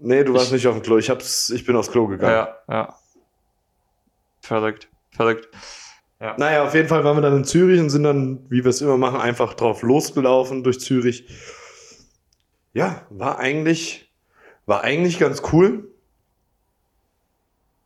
Nee, 0.00 0.24
du 0.24 0.34
warst 0.34 0.46
Ich- 0.46 0.52
nicht 0.52 0.66
auf 0.66 0.74
dem 0.74 0.82
Klo. 0.82 0.98
Ich, 0.98 1.08
hab's, 1.10 1.48
ich 1.50 1.64
bin 1.64 1.76
aufs 1.76 1.90
Klo 1.92 2.06
gegangen. 2.08 2.32
Ja, 2.68 2.74
ja. 2.74 2.94
Verrückt, 4.40 4.88
verrückt. 5.10 5.48
Naja, 6.36 6.64
auf 6.64 6.74
jeden 6.74 6.88
Fall 6.88 7.02
waren 7.02 7.16
wir 7.16 7.22
dann 7.22 7.36
in 7.38 7.44
Zürich 7.44 7.80
und 7.80 7.88
sind 7.88 8.02
dann, 8.02 8.44
wie 8.50 8.62
wir 8.62 8.68
es 8.68 8.82
immer 8.82 8.98
machen, 8.98 9.20
einfach 9.20 9.54
drauf 9.54 9.80
losgelaufen 9.82 10.62
durch 10.62 10.78
Zürich. 10.80 11.26
Ja, 12.74 13.06
war 13.08 13.38
eigentlich, 13.38 14.12
war 14.66 14.82
eigentlich 14.84 15.18
ganz 15.18 15.42
cool. 15.52 15.88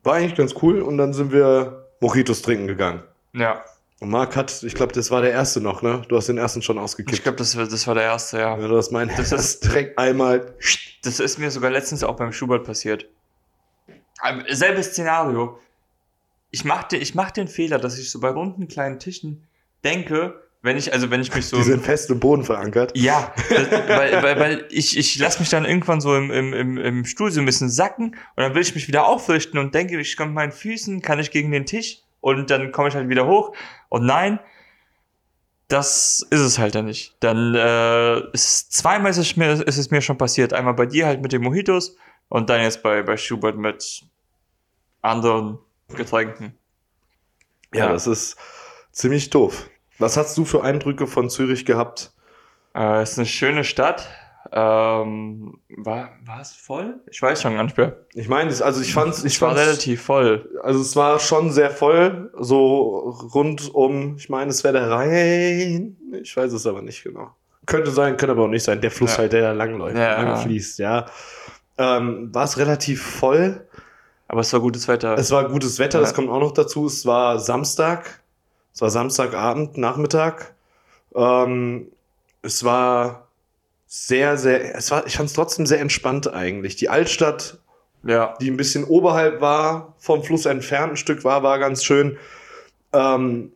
War 0.03 0.15
eigentlich 0.15 0.35
ganz 0.35 0.55
cool 0.63 0.81
und 0.83 0.99
dann 0.99 1.13
sind 1.13 1.33
wir 1.33 1.89
Mojitos 2.01 2.43
trinken 2.43 2.67
gegangen. 2.67 3.03
Ja, 3.33 3.65
Und 4.01 4.11
Marc 4.11 4.37
hat, 4.37 4.63
ich 4.65 4.75
glaube, 4.75 4.93
das 4.93 5.11
war 5.13 5.23
der 5.23 5.31
erste 5.31 5.61
noch, 5.61 5.81
ne? 5.83 6.03
Du 6.09 6.17
hast 6.17 6.27
den 6.29 6.37
ersten 6.37 6.61
schon 6.61 6.77
ich 6.77 6.83
ausgekippt. 6.83 7.23
glaube, 7.23 7.39
das, 7.39 7.57
war- 7.57 7.67
das 7.67 7.87
war 7.87 7.95
der 7.95 8.03
erste, 8.05 8.39
ja. 8.39 8.59
Ja, 8.59 8.69
du 8.69 8.77
hast 8.77 8.91
meinen 8.91 9.11
Das 9.17 9.31
das 9.31 9.61
direkt 9.61 9.97
einmal. 9.99 10.55
Das 11.03 11.21
ist 11.21 11.39
mir 11.39 11.51
sogar 11.51 11.71
letztens 11.71 12.03
auch 12.05 12.17
beim 12.17 12.33
Schubert 12.33 12.65
passiert. 12.65 13.07
Selbes 14.51 14.87
Szenario. 14.89 15.59
Ich 16.55 16.65
mach, 16.65 16.85
den, 16.85 17.03
ich 17.03 17.17
mach 17.17 17.33
den 17.33 17.49
Fehler, 17.49 17.79
dass 17.79 17.99
ich 17.99 18.11
so 18.11 18.21
bei 18.21 18.31
runden 18.31 18.69
kleinen 18.69 19.01
Tischen 19.01 19.49
denke, 19.83 20.41
wenn 20.63 20.77
ich, 20.77 20.93
also 20.93 21.11
wenn 21.11 21.21
ich 21.21 21.35
mich 21.35 21.47
so. 21.47 21.57
Die 21.57 21.65
sind 21.65 21.83
fest 21.85 22.09
im 22.11 22.21
Boden 22.21 22.45
verankert. 22.45 22.97
Ja, 22.97 23.35
das, 23.51 23.71
weil, 23.71 24.23
weil, 24.23 24.41
weil 24.41 24.69
ich, 24.71 24.97
ich 24.97 25.19
lasse 25.19 25.41
mich 25.41 25.51
dann 25.51 25.65
irgendwann 25.65 26.01
so 26.01 26.17
im, 26.17 26.31
im, 26.31 26.55
im, 26.55 26.79
im 26.79 27.05
Stuhl 27.05 27.33
so 27.33 27.41
ein 27.41 27.45
bisschen 27.45 27.69
sacken 27.69 28.17
und 28.37 28.43
dann 28.43 28.55
will 28.55 28.63
ich 28.63 28.73
mich 28.75 28.87
wieder 28.87 29.07
aufrichten 29.07 29.59
und 29.59 29.75
denke, 29.75 29.99
ich 30.01 30.17
komme 30.17 30.29
mit 30.29 30.37
meinen 30.37 30.53
Füßen, 30.53 31.03
kann 31.03 31.19
ich 31.19 31.33
gegen 31.33 31.51
den 31.51 31.67
Tisch 31.67 31.99
und 32.21 32.51
dann 32.51 32.71
komme 32.71 32.89
ich 32.89 32.95
halt 32.95 33.09
wieder 33.09 33.27
hoch. 33.27 33.53
Und 33.89 34.07
nein, 34.07 34.39
das 35.67 36.25
ist 36.31 36.41
es 36.41 36.59
halt 36.59 36.77
dann 36.77 36.85
nicht. 36.85 37.17
Dann 37.19 37.55
äh, 37.57 38.21
ist 38.33 38.73
zweimal 38.73 39.11
ist 39.11 39.19
es, 39.19 39.37
mir, 39.37 39.53
ist 39.53 39.77
es 39.77 39.91
mir 39.91 40.01
schon 40.01 40.17
passiert. 40.17 40.53
Einmal 40.53 40.75
bei 40.75 40.87
dir 40.87 41.07
halt 41.07 41.21
mit 41.21 41.33
den 41.33 41.43
Mojitos 41.43 41.97
und 42.29 42.49
dann 42.49 42.63
jetzt 42.63 42.83
bei, 42.83 43.03
bei 43.03 43.17
Schubert 43.17 43.59
mit 43.59 44.03
anderen 45.03 45.59
Getränken. 45.95 46.55
Ja, 47.75 47.93
das 47.93 48.07
ist 48.07 48.37
ziemlich 48.93 49.31
doof. 49.31 49.69
Was 49.99 50.17
hast 50.17 50.37
du 50.39 50.45
für 50.45 50.63
Eindrücke 50.63 51.07
von 51.07 51.29
Zürich 51.31 51.65
gehabt? 51.67 52.13
Äh, 52.75 53.03
ist 53.03 53.19
eine 53.19 53.27
schöne 53.27 53.65
Stadt. 53.65 54.09
Ähm, 54.53 55.59
war, 55.69 56.11
war 56.25 56.41
es 56.41 56.53
voll? 56.53 57.01
Ich 57.11 57.21
weiß 57.21 57.43
schon 57.43 57.55
gar 57.55 57.65
nicht 57.65 57.77
mehr. 57.77 57.97
Ich 58.13 58.29
meine, 58.29 58.51
also 58.63 58.81
ich 58.81 58.93
fand's, 58.93 59.25
ich 59.25 59.35
Es 59.35 59.43
war 59.43 59.51
fand's, 59.51 59.67
relativ 59.67 60.03
voll. 60.03 60.49
also 60.63 60.81
es 60.81 60.95
war 60.95 61.19
schon 61.19 61.51
sehr 61.51 61.71
voll, 61.71 62.31
so 62.39 63.09
rund 63.35 63.75
um, 63.75 64.17
ich 64.17 64.29
meine, 64.29 64.51
es 64.51 64.63
wäre 64.63 64.75
der 64.75 64.91
Rhein, 64.91 65.97
ich 66.23 66.37
weiß 66.37 66.53
es 66.53 66.67
aber 66.67 66.83
nicht 66.83 67.03
genau. 67.03 67.35
Könnte 67.67 67.91
sein, 67.91 68.17
könnte 68.17 68.33
aber 68.33 68.45
auch 68.45 68.49
nicht 68.49 68.63
sein, 68.63 68.81
der 68.81 68.91
Fluss 68.93 69.13
Ja. 69.13 69.19
halt, 69.19 69.33
der 69.33 69.41
da 69.43 69.53
langläuft, 69.53 69.97
Ja. 69.97 70.37
fließt, 70.37 70.79
ja. 70.79 71.07
Ähm, 71.79 72.33
war 72.33 72.45
es 72.45 72.57
relativ 72.59 73.03
voll. 73.03 73.64
Aber 74.29 74.41
es 74.41 74.53
war 74.53 74.61
gutes 74.61 74.89
Wetter. 74.89 75.17
Es 75.19 75.31
war 75.31 75.49
gutes 75.49 75.79
Wetter, 75.79 76.01
das 76.01 76.11
Ja. 76.11 76.17
kommt 76.17 76.31
auch 76.31 76.41
noch 76.41 76.53
dazu. 76.53 76.87
Es 76.87 77.05
war 77.07 77.39
Samstag, 77.39 78.21
es 78.73 78.81
war 78.81 78.91
Samstagabend, 78.91 79.77
Nachmittag. 79.79 80.55
Ähm, 81.15 81.89
es 82.43 82.65
war 82.65 83.29
sehr, 83.87 84.37
sehr, 84.37 84.75
es 84.75 84.91
war, 84.91 85.07
ich 85.07 85.17
fand 85.17 85.29
es 85.29 85.35
trotzdem 85.35 85.67
sehr 85.67 85.81
entspannt 85.81 86.33
eigentlich. 86.33 86.77
Die 86.77 86.89
Altstadt 86.89 87.59
ja. 88.07 88.35
die 88.41 88.51
ein 88.51 88.57
bisschen 88.57 88.85
oberhalb 88.85 89.41
war, 89.41 89.95
vom 89.99 90.23
Fluss 90.23 90.45
entfernt 90.47 90.93
ein 90.93 90.97
Stück 90.97 91.25
war, 91.25 91.43
war 91.43 91.59
ganz 91.59 91.85
schön. 91.85 92.19
Ähm, 92.93 93.53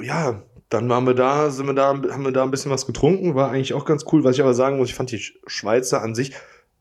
ja, 0.00 0.40
dann 0.70 0.88
waren 0.88 1.04
wir 1.06 1.14
da, 1.14 1.50
sind 1.50 1.66
wir 1.66 1.74
da, 1.74 1.88
haben 1.88 2.24
wir 2.24 2.32
da 2.32 2.42
ein 2.44 2.50
bisschen 2.50 2.70
was 2.70 2.86
getrunken, 2.86 3.34
war 3.34 3.50
eigentlich 3.50 3.74
auch 3.74 3.84
ganz 3.84 4.04
cool. 4.12 4.24
Was 4.24 4.36
ich 4.36 4.40
aber 4.42 4.54
sagen 4.54 4.78
muss, 4.78 4.88
ich 4.88 4.94
fand 4.94 5.10
die 5.10 5.18
Sch- 5.18 5.34
Schweizer 5.46 6.00
an 6.02 6.14
sich, 6.14 6.32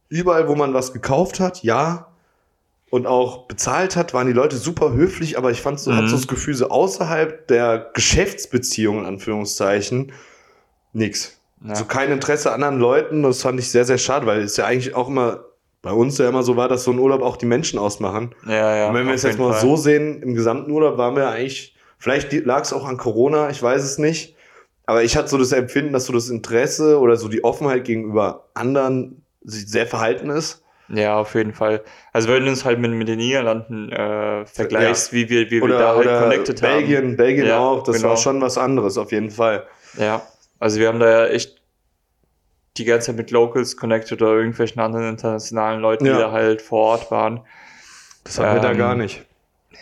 überall, 0.07 0.47
wo 0.47 0.55
man 0.55 0.73
was 0.73 0.93
gekauft 0.93 1.39
hat, 1.39 1.63
ja, 1.63 2.07
und 2.89 3.05
auch 3.07 3.45
bezahlt 3.47 3.95
hat, 3.95 4.13
waren 4.13 4.27
die 4.27 4.33
Leute 4.33 4.57
super 4.57 4.93
höflich, 4.93 5.37
aber 5.37 5.51
ich 5.51 5.61
fand 5.61 5.79
so, 5.79 5.91
Mhm. 5.91 5.95
hat 5.97 6.09
so 6.09 6.15
das 6.15 6.27
Gefühl, 6.27 6.53
so 6.55 6.69
außerhalb 6.69 7.47
der 7.47 7.89
Geschäftsbeziehungen, 7.93 9.01
in 9.01 9.05
Anführungszeichen, 9.07 10.11
nix. 10.93 11.39
ja. 11.63 11.71
Also 11.71 11.85
kein 11.85 12.11
Interesse 12.11 12.49
an 12.51 12.63
anderen 12.63 12.79
Leuten. 12.79 13.23
Das 13.23 13.41
fand 13.41 13.59
ich 13.59 13.69
sehr, 13.71 13.85
sehr 13.85 13.97
schade, 13.97 14.25
weil 14.25 14.41
es 14.41 14.57
ja 14.57 14.65
eigentlich 14.65 14.95
auch 14.95 15.07
immer 15.07 15.45
bei 15.81 15.91
uns 15.91 16.17
ja 16.17 16.27
immer 16.27 16.43
so 16.43 16.57
war, 16.57 16.67
dass 16.67 16.83
so 16.83 16.91
ein 16.91 16.99
Urlaub 16.99 17.21
auch 17.21 17.37
die 17.37 17.45
Menschen 17.45 17.79
ausmachen. 17.79 18.35
ja, 18.47 18.75
ja. 18.75 18.87
Und 18.89 18.95
wenn 18.95 19.07
wir 19.07 19.13
es 19.13 19.23
jetzt 19.23 19.39
mal 19.39 19.51
Fall. 19.53 19.61
so 19.61 19.75
sehen, 19.77 20.21
im 20.21 20.35
gesamten 20.35 20.71
Urlaub 20.71 20.97
waren 20.97 21.15
wir 21.15 21.29
eigentlich, 21.29 21.75
vielleicht 21.97 22.33
lag 22.45 22.63
es 22.63 22.73
auch 22.73 22.85
an 22.85 22.97
Corona, 22.97 23.49
ich 23.49 23.61
weiß 23.63 23.83
es 23.83 23.97
nicht. 23.97 24.35
Aber 24.85 25.03
ich 25.03 25.15
hatte 25.15 25.27
so 25.29 25.37
das 25.37 25.51
Empfinden, 25.51 25.93
dass 25.93 26.05
so 26.05 26.13
das 26.13 26.29
Interesse 26.29 26.99
oder 26.99 27.15
so 27.15 27.27
die 27.27 27.43
Offenheit 27.43 27.85
gegenüber 27.85 28.47
anderen 28.55 29.21
sich 29.43 29.67
sehr 29.69 29.85
verhalten 29.85 30.29
ist. 30.31 30.63
Ja, 30.91 31.17
auf 31.17 31.35
jeden 31.35 31.53
Fall. 31.53 31.83
Also 32.13 32.29
wenn 32.29 32.43
du 32.45 32.49
uns 32.49 32.65
halt 32.65 32.79
mit, 32.79 32.91
mit 32.91 33.07
den 33.07 33.17
Niederlanden 33.19 33.91
äh, 33.91 34.45
vergleichst, 34.45 35.13
wie 35.13 35.29
wir, 35.29 35.49
wie 35.51 35.61
wir 35.61 35.67
da 35.67 35.89
halt 35.95 35.99
oder 36.07 36.19
connected 36.21 36.61
haben. 36.63 36.69
Belgien, 36.87 37.15
Belgien 37.17 37.45
Ja, 37.47 37.59
auch, 37.59 37.83
das 37.83 37.97
genau. 37.97 38.09
war 38.09 38.17
schon 38.17 38.41
was 38.41 38.57
anderes 38.57 38.97
auf 38.97 39.11
jeden 39.11 39.29
Fall. 39.29 39.65
Ja, 39.97 40.21
also 40.59 40.79
wir 40.79 40.87
haben 40.87 40.99
da 40.99 41.09
ja 41.09 41.27
echt 41.27 41.61
die 42.77 42.85
ganze 42.85 43.07
Zeit 43.07 43.17
mit 43.17 43.31
Locals 43.31 43.77
connected 43.77 44.21
oder 44.21 44.33
irgendwelchen 44.33 44.81
anderen 44.81 45.09
internationalen 45.09 45.79
Leuten, 45.81 46.05
Ja. 46.05 46.13
die 46.13 46.19
da 46.19 46.31
halt 46.31 46.61
vor 46.61 46.81
Ort 46.85 47.11
waren. 47.11 47.41
Das 48.23 48.39
haben 48.39 48.55
wir 48.55 48.61
da 48.61 48.71
Ähm, 48.71 48.77
gar 48.77 48.95
nicht. 48.95 49.25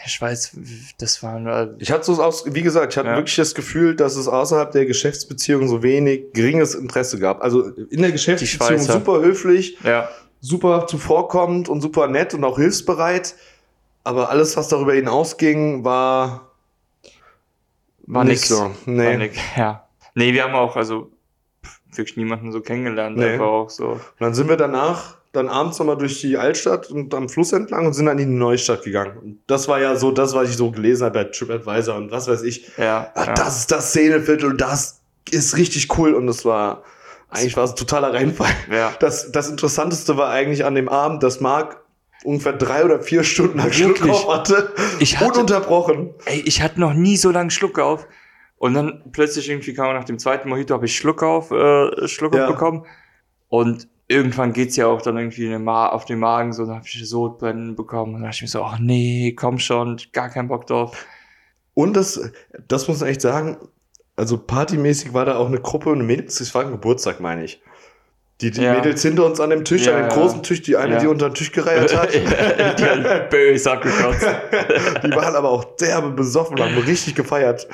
Ich 0.05 0.21
weiß, 0.21 0.57
das 0.99 1.23
waren 1.23 1.75
Ich 1.79 1.91
hatte 1.91 2.03
so 2.05 2.21
aus, 2.21 2.45
wie 2.53 2.61
gesagt, 2.61 2.93
ich 2.93 2.97
hatte 2.97 3.09
Ja. 3.09 3.15
wirklich 3.15 3.35
das 3.35 3.55
Gefühl, 3.55 3.95
dass 3.95 4.15
es 4.15 4.27
außerhalb 4.27 4.71
der 4.71 4.85
Geschäftsbeziehung 4.85 5.67
so 5.67 5.81
wenig 5.83 6.33
geringes 6.33 6.75
Interesse 6.75 7.17
gab. 7.19 7.41
Also 7.41 7.63
in 7.69 8.01
der 8.01 8.11
Geschäftsbeziehung 8.11 8.79
super 8.79 9.21
höflich, 9.21 9.77
ja, 9.83 10.09
super 10.41 10.87
zuvorkommend 10.87 11.69
und 11.69 11.81
super 11.81 12.07
nett 12.07 12.33
und 12.33 12.43
auch 12.43 12.57
hilfsbereit. 12.57 13.35
Aber 14.03 14.29
alles, 14.29 14.55
was 14.55 14.67
darüber 14.69 14.93
hinausging, 14.93 15.83
war, 15.83 16.51
war 18.05 18.23
nicht 18.23 18.41
nix. 18.41 18.47
so. 18.49 18.71
Nee. 18.85 19.05
War 19.05 19.17
nix. 19.17 19.37
Ja. 19.57 19.87
Nee, 20.15 20.33
wir 20.33 20.43
haben 20.43 20.55
auch 20.55 20.75
also 20.75 21.11
wirklich 21.93 22.17
niemanden 22.17 22.51
so 22.51 22.61
kennengelernt, 22.61 23.17
Nee. 23.17 23.33
einfach 23.33 23.45
auch 23.45 23.69
so. 23.69 23.87
Und 23.89 24.01
dann 24.19 24.33
sind 24.33 24.49
wir 24.49 24.57
danach 24.57 25.17
dann 25.33 25.49
abends 25.49 25.77
nochmal 25.77 25.97
durch 25.97 26.21
die 26.21 26.37
Altstadt 26.37 26.89
und 26.89 27.13
am 27.13 27.29
Fluss 27.29 27.51
entlang 27.51 27.85
und 27.85 27.93
sind 27.93 28.05
dann 28.07 28.17
in 28.17 28.29
die 28.31 28.35
Neustadt 28.37 28.83
gegangen. 28.83 29.17
Und 29.17 29.39
das 29.47 29.67
war 29.67 29.79
ja 29.79 29.95
so 29.95 30.11
das, 30.11 30.33
was 30.33 30.49
ich 30.49 30.57
so 30.57 30.71
gelesen 30.71 31.05
habe 31.05 31.19
bei 31.19 31.23
TripAdvisor 31.25 31.95
und 31.95 32.11
was 32.11 32.27
weiß 32.27 32.43
ich. 32.43 32.71
Ja, 32.77 33.11
Ah, 33.13 33.25
ja. 33.25 33.33
Das 33.33 33.59
ist 33.59 33.71
das 33.71 33.89
Szeneviertel 33.89 34.51
und 34.51 34.61
das 34.61 35.01
ist 35.29 35.57
richtig 35.57 35.95
cool. 35.97 36.13
Und 36.15 36.27
das 36.27 36.45
war, 36.45 36.83
eigentlich 37.29 37.57
war 37.57 37.63
es 37.65 37.71
ein 37.71 37.75
totaler 37.77 38.13
Reinfall. 38.13 38.51
ja. 38.71 38.93
Das, 38.99 39.31
das 39.31 39.49
Interessanteste 39.49 40.17
war 40.17 40.29
eigentlich 40.29 40.65
an 40.65 40.75
dem 40.75 40.89
Abend, 40.89 41.23
dass 41.23 41.39
Marc 41.41 41.81
ungefähr 42.23 42.53
drei 42.53 42.83
oder 42.83 43.01
vier 43.01 43.23
Stunden 43.23 43.57
lang 43.59 43.71
Schluck 43.71 43.99
Wirklich? 43.99 44.11
auf 44.11 44.33
hatte. 44.33 44.73
Ich 44.99 45.19
hatte- 45.19 45.33
Ununterbrochen. 45.33 46.11
Ey, 46.25 46.41
ich 46.45 46.61
hatte 46.61 46.79
noch 46.79 46.93
nie 46.93 47.17
so 47.17 47.29
lange 47.31 47.51
Schluck 47.51 47.79
auf. 47.79 48.07
Und 48.57 48.73
dann 48.73 49.03
plötzlich 49.11 49.49
irgendwie 49.49 49.73
kam 49.73 49.93
nach 49.93 50.03
dem 50.05 50.17
zweiten 50.17 50.49
Mojito, 50.49 50.73
habe 50.73 50.87
ich 50.87 50.95
Schluck 50.97 51.21
auf, 51.21 51.51
äh, 51.51 52.07
Schluck 52.07 52.33
Ja. 52.33 52.47
bekommen. 52.49 52.85
Und 53.49 53.87
irgendwann 54.07 54.51
geht's 54.51 54.75
ja 54.77 54.87
auch 54.87 55.01
dann 55.01 55.15
irgendwie 55.17 55.53
auf 55.55 56.05
den 56.05 56.17
Magen, 56.19 56.53
so, 56.53 56.65
dann 56.65 56.77
habe 56.77 56.85
ich 56.87 57.07
Sodbrennen 57.07 57.75
bekommen. 57.75 58.15
Und 58.15 58.21
dann 58.21 58.29
dachte 58.29 58.37
ich 58.37 58.41
mir 58.41 58.47
so, 58.47 58.63
ach 58.63 58.79
nee, 58.79 59.33
komm 59.37 59.59
schon, 59.59 59.97
gar 60.11 60.29
keinen 60.29 60.47
Bock 60.47 60.65
drauf. 60.65 61.05
Und 61.75 61.95
das, 61.95 62.19
das 62.67 62.87
muss 62.87 62.99
man 63.01 63.09
echt 63.09 63.21
sagen, 63.21 63.57
also 64.17 64.37
partymäßig 64.37 65.13
war 65.13 65.23
da 65.25 65.37
auch 65.37 65.47
eine 65.47 65.59
Gruppe, 65.61 65.91
eine 65.91 66.03
Mädels, 66.03 66.39
das 66.39 66.53
war 66.53 66.63
ein 66.63 66.71
Geburtstag, 66.71 67.19
meine 67.21 67.45
ich. 67.45 67.61
Die, 68.41 68.51
die 68.51 68.61
Ja. 68.61 68.73
Mädels 68.73 69.01
hinter 69.01 69.25
uns 69.25 69.39
an 69.39 69.49
dem 69.49 69.63
Tisch, 69.65 69.85
Ja, 69.85 69.95
an 69.95 70.03
dem 70.03 70.09
großen 70.09 70.43
Tisch, 70.43 70.61
die 70.61 70.75
eine, 70.75 70.95
Ja. 70.95 70.99
die 70.99 71.07
unter 71.07 71.29
den 71.29 71.33
Tisch 71.35 71.51
gereiert 71.51 71.95
hat. 71.95 72.13
die 72.79 72.85
haben 72.85 73.29
böse 73.29 73.71
abgekotzt. 73.71 74.27
Die 75.03 75.11
waren 75.11 75.35
aber 75.35 75.49
auch 75.49 75.63
derbe 75.77 76.09
besoffen, 76.11 76.59
haben 76.59 76.77
richtig 76.79 77.15
gefeiert. 77.15 77.67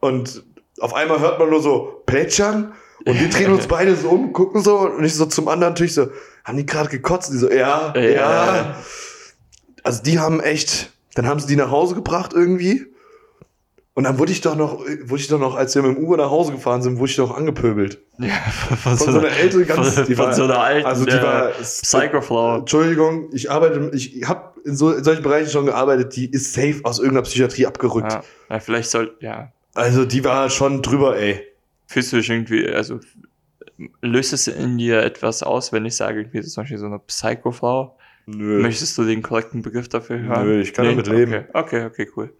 Und 0.00 0.42
auf 0.80 0.92
einmal 0.94 1.20
hört 1.20 1.38
man 1.38 1.48
nur 1.50 1.62
so 1.62 2.02
plätschern 2.06 2.72
und 3.06 3.18
wir 3.18 3.28
drehen 3.30 3.52
uns 3.52 3.66
beide 3.66 3.96
so 3.96 4.10
um, 4.10 4.32
gucken 4.34 4.62
so 4.62 4.78
und 4.80 5.04
ich 5.04 5.14
so 5.14 5.24
zum 5.26 5.48
anderen 5.48 5.74
Tisch 5.74 5.92
so, 5.92 6.08
haben 6.44 6.58
die 6.58 6.66
gerade 6.66 6.90
gekotzt? 6.90 7.32
Die 7.32 7.38
so, 7.38 7.50
ja, 7.50 7.94
ja, 7.96 8.02
Ja. 8.10 8.76
Also 9.82 10.02
die 10.02 10.18
haben 10.18 10.40
echt, 10.40 10.92
dann 11.14 11.26
haben 11.26 11.40
sie 11.40 11.46
die 11.46 11.56
nach 11.56 11.70
Hause 11.70 11.94
gebracht 11.94 12.32
irgendwie. 12.34 12.86
Und 13.94 14.04
dann 14.04 14.18
wurde 14.18 14.30
ich 14.30 14.40
doch 14.40 14.56
noch, 14.56 14.78
wurde 14.78 15.20
ich 15.20 15.28
doch 15.28 15.40
noch, 15.40 15.56
als 15.56 15.74
wir 15.74 15.82
mit 15.82 15.96
dem 15.96 16.04
Uber 16.04 16.16
nach 16.16 16.30
Hause 16.30 16.52
gefahren 16.52 16.80
sind, 16.80 16.98
wurde 16.98 17.10
ich 17.10 17.16
doch 17.16 17.36
angepöbelt. 17.36 17.98
Ja, 18.18 18.28
von, 18.76 18.96
Von 18.96 19.12
so 19.12 19.18
einer 19.18 19.30
älteren, 19.36 19.66
ganz, 19.66 19.94
von, 19.94 20.06
die 20.06 20.14
von 20.14 20.26
war, 20.26 20.32
so 20.34 20.44
einer 20.44 20.60
alten 20.60 20.86
also 20.86 21.04
die 21.04 21.10
äh, 21.10 21.22
war, 21.22 21.50
Psychoflow. 21.50 22.58
Entschuldigung, 22.58 23.30
ich 23.32 23.50
arbeite, 23.50 23.90
ich 23.92 24.28
habe 24.28 24.60
in, 24.64 24.76
so, 24.76 24.92
in 24.92 25.02
solchen 25.02 25.22
Bereichen 25.22 25.50
schon 25.50 25.66
gearbeitet, 25.66 26.14
die 26.14 26.30
ist 26.30 26.54
safe 26.54 26.80
aus 26.84 26.98
irgendeiner 26.98 27.22
Psychiatrie 27.22 27.66
abgerückt. 27.66 28.12
Ja, 28.12 28.22
ja, 28.48 28.60
vielleicht 28.60 28.90
soll, 28.90 29.16
ja, 29.20 29.52
Also 29.74 30.04
die 30.04 30.24
war 30.24 30.50
schon 30.50 30.82
drüber, 30.82 31.18
ey. 31.18 31.40
fühlst 31.86 32.12
du 32.12 32.16
dich 32.18 32.30
irgendwie, 32.30 32.68
also 32.68 33.00
löst 34.02 34.32
es 34.32 34.46
in 34.46 34.78
dir 34.78 35.02
etwas 35.02 35.42
aus, 35.42 35.72
wenn 35.72 35.84
ich 35.84 35.96
sage, 35.96 36.20
irgendwie 36.20 36.42
zum 36.42 36.62
Beispiel 36.62 36.78
so 36.78 36.86
eine 36.86 37.00
Psychoflow? 37.00 37.96
Nö. 38.26 38.60
Möchtest 38.60 38.96
du 38.98 39.04
den 39.04 39.22
korrekten 39.22 39.62
Begriff 39.62 39.88
dafür 39.88 40.20
hören? 40.20 40.46
Nö, 40.46 40.60
ich 40.60 40.72
kann 40.72 40.84
damit 40.84 41.08
leben. 41.08 41.46
Okay, 41.52 41.84
okay, 41.84 41.84
okay, 41.86 42.08
cool. 42.16 42.32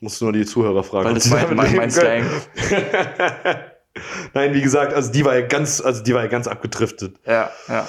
Musst 0.00 0.20
du 0.20 0.26
nur 0.26 0.32
die 0.32 0.44
Zuhörer 0.44 0.84
fragen. 0.84 1.06
Weil 1.06 1.14
das 1.14 1.30
mein, 1.30 1.54
mein, 1.56 1.74
mein. 1.76 1.90
Slang. 1.90 2.24
Nein, 4.34 4.52
wie 4.52 4.60
gesagt, 4.60 4.92
also 4.92 5.10
die 5.10 5.24
war 5.24 5.34
ja 5.38 5.46
ganz, 5.46 5.80
also 5.80 6.02
die 6.02 6.12
war 6.14 6.22
ja 6.22 6.28
ganz 6.28 6.46
abgedriftet. 6.46 7.16
Ja, 7.26 7.50
ja. 7.68 7.88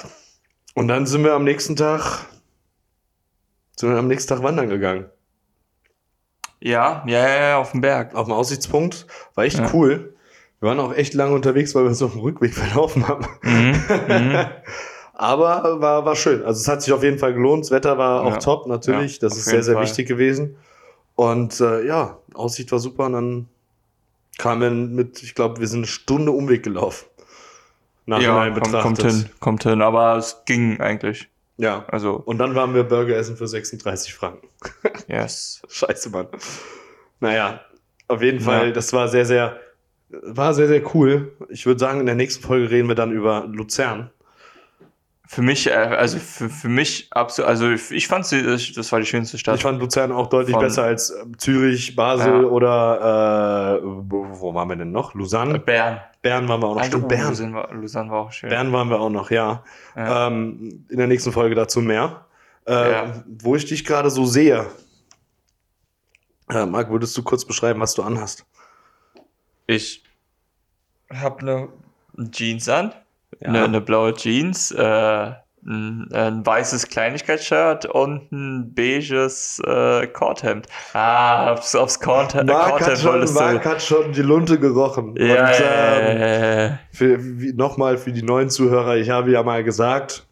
Und 0.74 0.88
dann 0.88 1.06
sind 1.06 1.22
wir 1.24 1.34
am 1.34 1.44
nächsten 1.44 1.76
Tag, 1.76 2.24
sind 3.76 3.90
wir 3.90 3.98
am 3.98 4.08
nächsten 4.08 4.28
Tag 4.34 4.42
wandern 4.42 4.68
gegangen. 4.70 5.06
Ja, 6.60 7.04
ja, 7.06 7.28
ja, 7.28 7.58
auf 7.58 7.72
dem 7.72 7.82
Berg. 7.82 8.14
Auf 8.14 8.26
dem 8.26 8.32
Aussichtspunkt. 8.32 9.06
War 9.34 9.44
echt 9.44 9.58
Ja. 9.58 9.70
cool. 9.74 10.14
Wir 10.60 10.68
waren 10.70 10.80
auch 10.80 10.92
echt 10.94 11.14
lange 11.14 11.34
unterwegs, 11.34 11.74
weil 11.74 11.84
wir 11.84 11.88
uns 11.88 12.02
auf 12.02 12.12
dem 12.12 12.20
Rückweg 12.22 12.54
verlaufen 12.54 13.06
haben. 13.06 13.26
Mhm, 13.42 13.80
mhm. 14.08 14.46
Aber 15.14 15.80
war, 15.80 16.04
war 16.04 16.16
schön. 16.16 16.42
Also 16.44 16.60
es 16.60 16.68
hat 16.68 16.80
sich 16.82 16.92
auf 16.92 17.02
jeden 17.02 17.18
Fall 17.18 17.34
gelohnt. 17.34 17.64
Das 17.64 17.70
Wetter 17.72 17.98
war 17.98 18.22
auch 18.22 18.32
Ja. 18.34 18.38
top, 18.38 18.66
natürlich. 18.66 19.14
Ja, 19.14 19.28
das 19.28 19.36
ist 19.36 19.44
sehr, 19.46 19.62
sehr 19.64 19.74
Fall. 19.74 19.82
wichtig 19.82 20.06
gewesen. 20.08 20.56
Und 21.18 21.60
äh, 21.60 21.84
ja, 21.84 22.16
Aussicht 22.34 22.70
war 22.70 22.78
super. 22.78 23.06
Und 23.06 23.12
dann 23.14 23.48
kamen 24.38 24.94
mit, 24.94 25.20
ich 25.24 25.34
glaube, 25.34 25.58
wir 25.58 25.66
sind 25.66 25.80
eine 25.80 25.86
Stunde 25.88 26.30
Umweg 26.30 26.62
gelaufen. 26.62 27.06
Ja, 28.06 28.18
Nachhinein 28.18 28.52
kommt, 28.52 28.64
betrachtet. 28.66 28.82
kommt 28.82 29.02
hin, 29.02 29.30
kommt 29.40 29.62
hin, 29.64 29.82
aber 29.82 30.16
es 30.16 30.42
ging 30.46 30.80
eigentlich. 30.80 31.28
Ja. 31.56 31.84
Also, 31.88 32.22
Und 32.24 32.38
dann 32.38 32.54
waren 32.54 32.72
wir 32.72 32.84
Burger 32.84 33.16
essen 33.16 33.36
für 33.36 33.48
36 33.48 34.14
Franken. 34.14 34.46
yes. 35.08 35.60
Scheiße, 35.68 36.10
Mann. 36.10 36.28
Naja, 37.18 37.62
auf 38.06 38.22
jeden 38.22 38.38
Ja. 38.38 38.44
Fall, 38.44 38.72
das 38.72 38.92
war 38.92 39.08
sehr, 39.08 39.26
sehr, 39.26 39.58
war 40.10 40.54
sehr, 40.54 40.68
sehr 40.68 40.94
cool. 40.94 41.32
Ich 41.48 41.66
würde 41.66 41.80
sagen, 41.80 41.98
in 41.98 42.06
der 42.06 42.14
nächsten 42.14 42.44
Folge 42.44 42.70
reden 42.70 42.86
wir 42.86 42.94
dann 42.94 43.10
über 43.10 43.44
Luzern. 43.50 44.12
Für 45.30 45.42
mich, 45.42 45.66
äh, 45.66 45.72
also 45.74 46.18
für, 46.18 46.48
für 46.48 46.68
mich 46.70 47.08
absolut, 47.10 47.50
also 47.50 47.70
ich 47.70 48.08
fand 48.08 48.24
sie, 48.24 48.42
das 48.42 48.90
war 48.90 48.98
die 48.98 49.04
schönste 49.04 49.36
Stadt. 49.36 49.56
Ich 49.56 49.62
fand 49.62 49.78
Luzern 49.78 50.10
auch 50.10 50.28
deutlich 50.28 50.54
Von- 50.54 50.64
besser 50.64 50.84
als 50.84 51.10
ähm, 51.10 51.36
Zürich, 51.38 51.94
Basel 51.94 52.32
Ja. 52.44 52.48
oder 52.48 53.78
äh, 53.82 53.84
wo, 53.84 54.26
wo 54.30 54.54
waren 54.54 54.68
wir 54.70 54.76
denn 54.76 54.90
noch? 54.90 55.14
Lausanne? 55.14 55.58
Bern. 55.58 56.00
Bern 56.22 56.48
waren 56.48 56.62
wir 56.62 56.68
auch 56.68 56.76
noch. 56.76 56.84
Stimmt, 56.84 57.08
Bern. 57.08 57.24
Lausanne 57.28 57.54
war, 57.54 57.74
Lausanne 57.74 58.10
war 58.10 58.20
auch 58.20 58.32
schön. 58.32 58.48
Bern 58.48 58.72
waren 58.72 58.88
wir 58.88 58.98
auch 59.00 59.10
noch, 59.10 59.30
ja. 59.30 59.62
Ja. 59.94 60.28
Ähm, 60.28 60.86
in 60.88 60.96
der 60.96 61.06
nächsten 61.06 61.30
Folge 61.30 61.54
dazu 61.54 61.82
mehr. 61.82 62.24
Äh, 62.66 62.90
Ja. 62.92 63.24
Wo 63.26 63.54
ich 63.54 63.66
dich 63.66 63.84
gerade 63.84 64.08
so 64.10 64.24
sehe. 64.24 64.64
Äh, 66.48 66.64
Marc, 66.64 66.88
würdest 66.90 67.14
du 67.18 67.22
kurz 67.22 67.44
beschreiben, 67.44 67.80
was 67.80 67.92
du 67.92 68.02
anhast? 68.02 68.46
Ich 69.66 70.02
habe 71.12 71.40
eine 71.40 71.68
Jeans 72.30 72.66
an, 72.70 72.94
Ja. 73.40 73.48
eine, 73.48 73.64
eine 73.64 73.80
blaue 73.80 74.14
Jeans, 74.14 74.70
äh, 74.72 75.32
ein, 75.66 76.08
ein 76.12 76.46
weißes 76.46 76.86
Kleinigkeitsshirt 76.88 77.84
und 77.86 78.30
ein 78.32 78.74
beiges 78.74 79.60
äh, 79.66 80.06
Korthemd. 80.06 80.66
Ah, 80.94 81.52
aufs, 81.52 81.74
aufs 81.74 82.00
Korthemd, 82.00 82.48
Marc 82.48 82.64
hat, 82.64 82.70
Korthemd 82.78 82.98
schon, 82.98 83.12
wolltest 83.12 83.36
du- 83.36 83.40
Marc 83.40 83.64
hat 83.66 83.82
schon 83.82 84.12
die 84.12 84.22
Lunte 84.22 84.58
gerochen. 84.58 85.14
Ja, 85.18 85.46
Und, 85.48 85.54
ähm, 85.62 86.78
für, 86.92 87.18
wie, 87.40 87.52
nochmal 87.52 87.98
für 87.98 88.12
die 88.12 88.22
neuen 88.22 88.50
Zuhörer, 88.50 88.96
ich 88.96 89.10
habe 89.10 89.30
ja 89.30 89.42
mal 89.42 89.62
gesagt, 89.64 90.26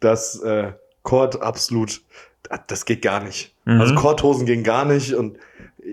dass 0.00 0.40
äh, 0.42 0.72
Kord 1.02 1.40
absolut, 1.40 2.00
das- 2.66 2.84
geht 2.84 3.02
gar 3.02 3.20
nicht. 3.22 3.54
Mhm. 3.64 3.80
Also 3.80 3.94
Kordhosen 3.94 4.46
gehen 4.46 4.62
gar 4.64 4.84
nicht 4.84 5.14
und 5.14 5.38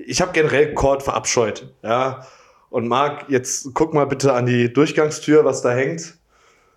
ich 0.07 0.21
habe 0.21 0.33
generell 0.33 0.73
Kord 0.73 1.03
verabscheut, 1.03 1.71
ja. 1.83 2.25
Und 2.75 2.89
Marc, 2.89 3.29
jetzt 3.29 3.69
guck 3.73 3.93
mal 3.93 4.05
bitte 4.05 4.33
an 4.33 4.45
die 4.47 4.73
Durchgangstür, 4.73 5.45
was 5.45 5.61
da 5.61 5.71
hängt. 5.71 6.15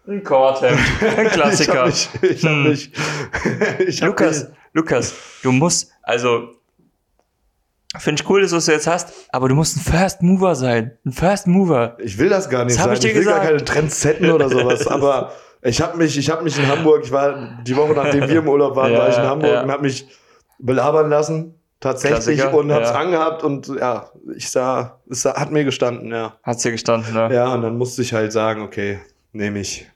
Ein 0.07 0.23
Korthemd, 0.23 0.79
ein 1.19 1.27
Klassiker. 1.27 1.89
Ich 1.89 2.09
hab 2.09 2.23
mich, 2.23 2.31
ich 2.31 2.45
hab 2.45 2.51
Hm. 2.53 2.63
mich, 2.69 2.93
ich 3.89 4.01
hab 4.01 4.09
Lukas, 4.11 4.45
mich, 4.45 4.53
Lukas, 4.75 5.15
du 5.43 5.51
musst, 5.51 5.91
also, 6.05 6.51
finde 7.99 8.23
ich 8.23 8.31
cool, 8.31 8.43
dass 8.43 8.53
du 8.53 8.59
es 8.59 8.69
jetzt 8.69 8.87
hast, 8.87 9.13
aber 9.31 9.49
du 9.49 9.57
musst 9.57 9.77
ein 9.77 9.81
First 9.81 10.23
Mover 10.23 10.55
sein. 10.55 10.97
Ein 11.05 11.11
First 11.11 11.49
Mover. 11.49 11.97
ich 12.01 12.17
will 12.17 12.29
das 12.29 12.49
gar 12.49 12.65
nicht 12.65 12.77
Das 12.77 12.85
hab 12.87 12.91
sein. 12.91 12.95
ich 12.95 13.01
dir 13.01 13.15
will 13.19 13.25
gar 13.25 13.41
gesagt. 13.41 13.47
keine 13.49 13.65
Trends 13.65 14.01
setten 14.01 14.31
oder 14.31 14.49
sowas, 14.49 14.87
aber 14.87 15.33
ich 15.63 15.81
habe 15.81 15.99
mich, 15.99 16.17
ich 16.17 16.31
habe 16.31 16.45
mich 16.45 16.57
in 16.57 16.69
Hamburg, 16.69 17.03
ich 17.07 17.11
war 17.11 17.59
die 17.67 17.75
Woche 17.75 17.93
nachdem 17.95 18.29
wir 18.29 18.39
im 18.39 18.47
Urlaub 18.49 18.77
waren, 18.77 18.93
Ja, 18.93 18.99
war 19.01 19.09
ich 19.09 19.17
in 19.17 19.25
Hamburg 19.25 19.51
ja. 19.51 19.63
und 19.65 19.73
habe 19.73 19.83
mich 19.83 20.07
belabern 20.61 21.11
lassen. 21.11 21.57
Tatsächlich 21.81 22.39
Klassiker, 22.39 22.55
und 22.55 22.73
hab's 22.73 22.91
ja. 22.91 22.97
angehabt 22.97 23.45
und 23.45 23.69
ja, 23.69 24.11
ich 24.35 24.51
sah, 24.51 25.01
es 25.09 25.23
sah, 25.23 25.39
hat 25.39 25.53
mir 25.53 25.65
gestanden, 25.65 26.11
ja. 26.11 26.37
Hat's 26.43 26.65
hier 26.65 26.73
gestanden, 26.73 27.15
ne? 27.15 27.33
Ja, 27.33 27.55
und 27.55 27.63
dann 27.63 27.79
musste 27.79 28.03
ich 28.03 28.13
halt 28.13 28.33
sagen, 28.33 28.63
okay, 28.63 28.99
nehme 29.33 29.61
ich. 29.61 29.87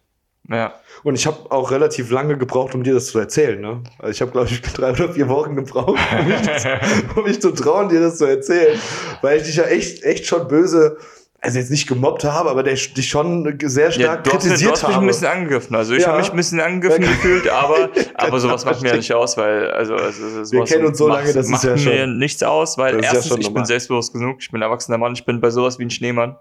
Ja. 0.49 0.75
Und 1.03 1.15
ich 1.15 1.27
habe 1.27 1.51
auch 1.51 1.71
relativ 1.71 2.11
lange 2.11 2.37
gebraucht, 2.37 2.75
um 2.75 2.83
dir 2.83 2.95
das 2.95 3.07
zu 3.07 3.19
erzählen. 3.19 3.61
Ne? 3.61 3.83
Also 3.99 4.11
ich 4.11 4.21
habe, 4.21 4.31
glaube 4.31 4.49
ich, 4.49 4.61
drei 4.75 4.91
oder 4.91 5.13
vier 5.13 5.29
Wochen 5.29 5.57
gebraucht, 5.57 6.01
um 6.19 6.29
mich, 6.29 6.43
das, 6.43 6.65
um 7.17 7.25
mich 7.25 7.41
zu 7.41 7.53
trauen, 7.53 7.89
dir 7.89 8.01
das 8.01 8.19
zu 8.19 8.27
erzählen. 8.27 8.79
Weil 9.21 9.39
ich 9.39 9.45
dich 9.45 9.57
ja 9.57 9.65
echt, 9.65 10.03
echt 10.03 10.27
schon 10.27 10.47
böse 10.49 10.99
also 11.45 11.59
jetzt 11.59 11.71
nicht 11.73 11.89
gemobbt 11.89 12.23
habe, 12.25 12.49
aber 12.51 12.63
der 12.63 12.75
dich 12.75 13.09
schon 13.09 13.59
sehr 13.65 13.87
Ja, 13.87 13.93
stark 13.93 14.25
du 14.25 14.31
hast, 14.33 14.43
kritisiert 14.45 14.73
hast 14.73 14.83
mich 14.87 14.95
habe. 14.95 15.05
ein 15.05 15.09
bisschen 15.09 15.27
angegriffen. 15.27 15.75
Also 15.77 15.93
ich 15.95 16.03
Ja. 16.03 16.09
habe 16.09 16.19
mich 16.19 16.31
ein 16.31 16.37
bisschen 16.37 16.61
angegriffen 16.61 17.03
gefühlt, 17.03 17.49
aber, 17.49 17.91
aber 18.15 18.39
sowas 18.41 18.65
macht 18.65 18.81
mir 18.81 18.91
ja 18.91 18.97
nicht 18.97 19.13
aus, 19.13 19.37
weil, 19.37 19.71
also, 19.73 19.97
also 19.97 20.23
Wir 20.53 20.65
kennen 20.65 20.87
uns 20.87 20.99
so 20.99 21.09
lange, 21.09 21.25
macht, 21.25 21.37
das 21.37 21.47
ist 21.47 21.51
macht 21.51 21.65
ja 21.65 21.77
schon- 21.77 21.93
mir 21.93 22.07
nichts 22.07 22.43
aus, 22.45 22.79
weil 22.79 22.95
ist 22.97 23.03
ja 23.05 23.09
erstens, 23.15 23.29
schon 23.29 23.41
ich 23.41 23.47
normal. 23.49 23.63
bin 23.63 23.67
selbstbewusst 23.67 24.13
genug, 24.13 24.37
ich 24.41 24.51
bin 24.51 24.61
ein 24.61 24.63
erwachsener 24.63 24.99
Mann, 24.99 25.15
ich 25.15 25.25
bin 25.25 25.41
bei 25.41 25.51
sowas 25.51 25.79
wie 25.81 25.85
ein 25.85 25.91
Schneemann. 25.91 26.37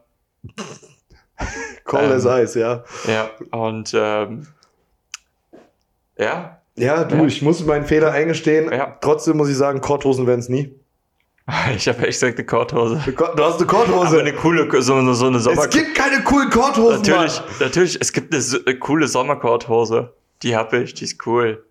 As 1.85 2.25
ähm, 2.25 2.43
Ice, 2.43 2.59
ja. 2.59 2.83
Ja, 3.07 3.29
und, 3.51 3.91
ähm, 3.95 4.47
ja, 6.17 6.57
Ja, 6.77 7.03
du, 7.03 7.15
Ja. 7.17 7.25
ich 7.25 7.41
muss 7.41 7.63
meinen 7.65 7.85
Fehler 7.85 8.11
eingestehen. 8.11 8.71
Ja. 8.71 8.97
Trotzdem 9.01 9.35
muss 9.37 9.49
ich 9.49 9.57
sagen, 9.57 9.81
Korthosen 9.81 10.25
werden 10.25 10.39
es 10.39 10.47
nie. 10.47 10.73
ich 11.75 11.87
habe 11.87 11.99
echt 12.07 12.19
gesagt 12.19 12.37
eine 12.37 12.45
Korthose. 12.45 13.01
Du 13.05 13.13
hast 13.25 13.35
eine 13.35 13.45
Aber 13.45 13.65
Korthose. 13.65 14.19
eine 14.19 14.33
coole, 14.33 14.81
so, 14.81 14.95
eine- 14.95 15.13
so 15.13 15.27
eine 15.27 15.39
Sommer... 15.39 15.63
Es 15.63 15.69
gibt 15.69 15.95
keine 15.95 16.23
coolen 16.23 16.49
Korthosen, 16.49 17.01
Natürlich, 17.01 17.39
Mann. 17.39 17.49
natürlich, 17.59 17.97
es 17.99 18.13
gibt 18.13 18.33
eine, 18.33 18.43
eine 18.65 18.79
coole 18.79 19.07
Sommerkorthose. 19.07 20.13
Die 20.43 20.55
habe 20.55 20.77
ich, 20.79 20.93
die 20.93 21.05
ist 21.05 21.25
cool. 21.25 21.63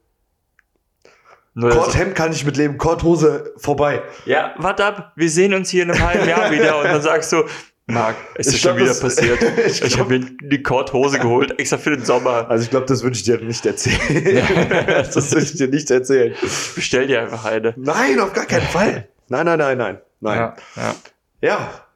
Nur 1.55 1.71
Korthemd 1.71 2.15
kann 2.15 2.33
ich 2.33 2.45
mitleben, 2.45 2.79
Korthose 2.79 3.53
vorbei. 3.57 4.03
Ja, 4.25 4.55
warte 4.59 4.85
ab, 4.85 5.13
wir 5.17 5.29
sehen 5.29 5.53
uns 5.53 5.69
hier 5.71 5.83
in 5.83 5.91
einem 5.91 6.01
halben 6.07 6.29
Jahr 6.29 6.51
wieder 6.51 6.79
und 6.79 6.85
dann 6.85 7.03
sagst 7.03 7.33
du, 7.33 7.43
Marc, 7.87 8.15
es 8.37 8.47
ist 8.47 8.61
glaub, 8.63 8.75
schon 8.75 8.83
wieder 8.83 8.89
das- 8.91 9.01
passiert. 9.01 9.39
ich 9.67 9.83
Ich, 9.83 9.99
habe 9.99 10.19
mir 10.19 10.27
die 10.43 10.63
Korthose 10.63 11.19
geholt, 11.19 11.59
extra 11.59 11.77
für 11.77 11.91
den 11.91 12.05
Sommer. 12.05 12.49
Also 12.49 12.63
ich 12.65 12.71
glaube, 12.71 12.87
das 12.87 13.03
würde 13.03 13.17
ich 13.17 13.25
dir 13.25 13.39
nicht 13.41 13.67
erzählen. 13.67 13.99
das 14.87 15.33
würde 15.33 15.45
ich 15.45 15.55
dir 15.57 15.67
nicht 15.69 15.91
erzählen. 15.91 16.35
Bestell 16.77 17.09
dir 17.09 17.23
einfach 17.23 17.45
eine. 17.47 17.75
Nein, 17.77 18.21
auf 18.21 18.33
gar 18.33 18.47
keinen 18.47 18.67
Fall. 18.69 19.09
Nein, 19.31 19.47
nein, 19.47 19.59
nein, 19.59 19.79
nein. 19.79 20.01
Nein. 20.19 20.39
Ja, 20.39 20.57
ja. 20.77 20.95
Ja. 21.41 21.87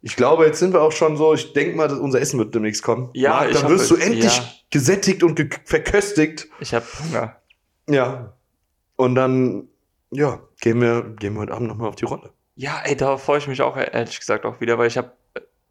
Ich 0.00 0.16
glaube, 0.16 0.46
jetzt 0.46 0.58
sind 0.58 0.72
wir 0.72 0.80
auch 0.80 0.92
schon 0.92 1.16
so, 1.16 1.34
ich 1.34 1.52
denke 1.52 1.76
mal, 1.76 1.86
dass 1.86 1.98
unser 1.98 2.20
Essen 2.20 2.38
wird 2.38 2.54
demnächst 2.54 2.82
kommen. 2.82 3.10
Ja, 3.12 3.30
Marc, 3.30 3.52
dann 3.52 3.68
wirst 3.68 3.90
du 3.90 3.96
endlich 3.96 4.36
ja. 4.36 4.44
gesättigt 4.70 5.22
und 5.22 5.34
ge 5.34 5.50
verköstigt. 5.64 6.48
Ich 6.60 6.74
habe 6.74 6.86
Hunger. 7.02 7.36
Ja. 7.88 8.32
Und 8.96 9.14
dann, 9.14 9.68
ja, 10.10 10.40
gehen 10.60 10.80
wir, 10.80 11.02
gehen 11.02 11.34
wir 11.34 11.42
heute 11.42 11.52
Abend 11.52 11.68
nochmal 11.68 11.88
auf 11.88 11.96
die 11.96 12.06
Rolle. 12.06 12.32
Ja, 12.56 12.80
ey, 12.84 12.96
da 12.96 13.18
freue 13.18 13.38
ich 13.38 13.46
mich 13.46 13.60
auch 13.60 13.76
ehrlich 13.76 14.18
gesagt 14.18 14.46
auch 14.46 14.60
wieder, 14.60 14.78
weil 14.78 14.88
ich 14.88 14.96
habe 14.96 15.12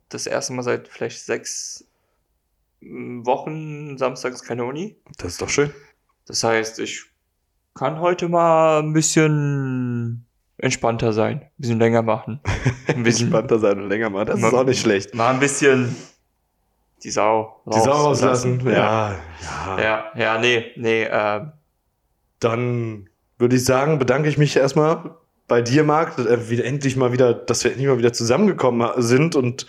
das 0.10 0.28
erste 0.28 0.54
Mal 0.54 0.64
seit 0.64 0.88
vielleicht 0.88 1.26
sechs 1.26 1.88
mm, 2.82 3.26
Wochen 3.26 3.98
samstags 3.98 4.44
keine 4.44 4.66
Uni. 4.66 4.98
Das 5.18 5.34
ist 5.34 5.42
doch 5.42 5.50
schön. 5.50 5.74
Das 6.28 6.44
heißt, 6.44 6.78
ich 6.80 7.06
kann 7.74 8.00
heute 8.00 8.30
mal 8.30 8.80
ein 8.80 8.94
bisschen 8.94 10.26
entspannter 10.58 11.14
sein, 11.14 11.42
ein 11.42 11.52
bisschen 11.58 11.80
länger 11.80 12.02
machen. 12.02 12.40
Ein 12.88 13.04
bisschen, 13.04 13.28
Entspannter 13.28 13.60
sein 13.60 13.82
und 13.82 13.90
länger 13.90 14.10
mal. 14.10 14.26
Das 14.26 14.40
ist 14.40 14.54
auch 14.54 14.64
nicht 14.64 14.82
schlecht. 14.82 15.14
mal 15.14 15.34
ein 15.34 15.40
bisschen 15.40 15.96
die 17.04 17.10
Sau 17.10 17.62
Die 17.66 17.80
Sau 17.80 17.92
rauslassen. 17.92 18.62
Ja. 18.66 19.16
Ja, 19.68 19.82
ja. 19.82 20.04
Ja, 20.16 20.38
nee, 20.40 20.66
nee, 20.76 21.04
äh, 21.04 21.42
Dann 22.40 23.10
würde 23.38 23.56
ich 23.56 23.66
sagen, 23.66 24.00
bedanke 24.00 24.30
ich 24.30 24.38
mich 24.38 24.56
erstmal 24.56 25.16
bei 25.48 25.62
dir, 25.62 25.84
Marc, 25.84 26.18
endlich 26.18 26.96
mal 26.96 27.12
wieder, 27.12 27.34
dass 27.34 27.64
wir 27.64 27.72
endlich 27.72 27.88
mal 27.88 27.98
wieder 27.98 28.14
zusammengekommen 28.14 28.90
sind 28.98 29.36
und 29.36 29.68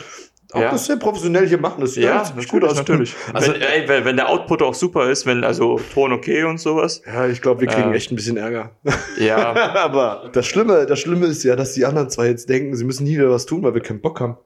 auch 0.55 0.61
Ja. 0.61 0.71
das 0.71 0.87
sehr 0.87 0.97
professionell 0.97 1.47
hier 1.49 1.59
machen. 1.59 1.81
Das 1.81 1.97
ja, 1.97 2.23
ziemlich 2.25 2.49
gut 2.49 2.65
aus. 2.65 2.77
natürlich. 2.77 3.15
Also, 3.35 3.53
wenn, 3.53 3.61
ey, 3.61 3.89
wenn, 3.89 4.05
wenn 4.05 4.17
der 4.17 4.29
Output 4.29 4.63
auch 4.63 4.75
super 4.75 5.11
ist, 5.11 5.27
wenn 5.27 5.45
also 5.45 5.81
Ton 5.93 6.13
okay 6.13 6.45
und 6.45 6.59
sowas. 6.61 7.03
ja, 7.07 7.27
ich 7.27 7.43
glaube, 7.43 7.61
wir 7.63 7.69
kriegen 7.69 7.93
Äh, 7.93 7.97
echt 7.97 8.11
ein 8.13 8.17
bisschen 8.17 8.37
Ärger. 8.37 8.71
Ja, 9.19 9.53
Aber 9.75 10.31
das 10.33 10.47
Schlimme, 10.47 10.87
das 10.87 11.01
Schlimme 11.01 11.27
ist 11.27 11.43
ja, 11.45 11.57
dass 11.57 11.75
die 11.75 11.85
anderen 11.85 12.09
zwei 12.11 12.27
jetzt 12.29 12.49
denken, 12.49 12.75
sie 12.77 12.85
müssen 12.85 13.05
nie 13.05 13.17
wieder 13.17 13.31
was 13.31 13.47
tun, 13.47 13.63
weil 13.63 13.75
wir 13.75 13.81
keinen 13.83 14.01
Bock 14.01 14.21
haben. 14.21 14.37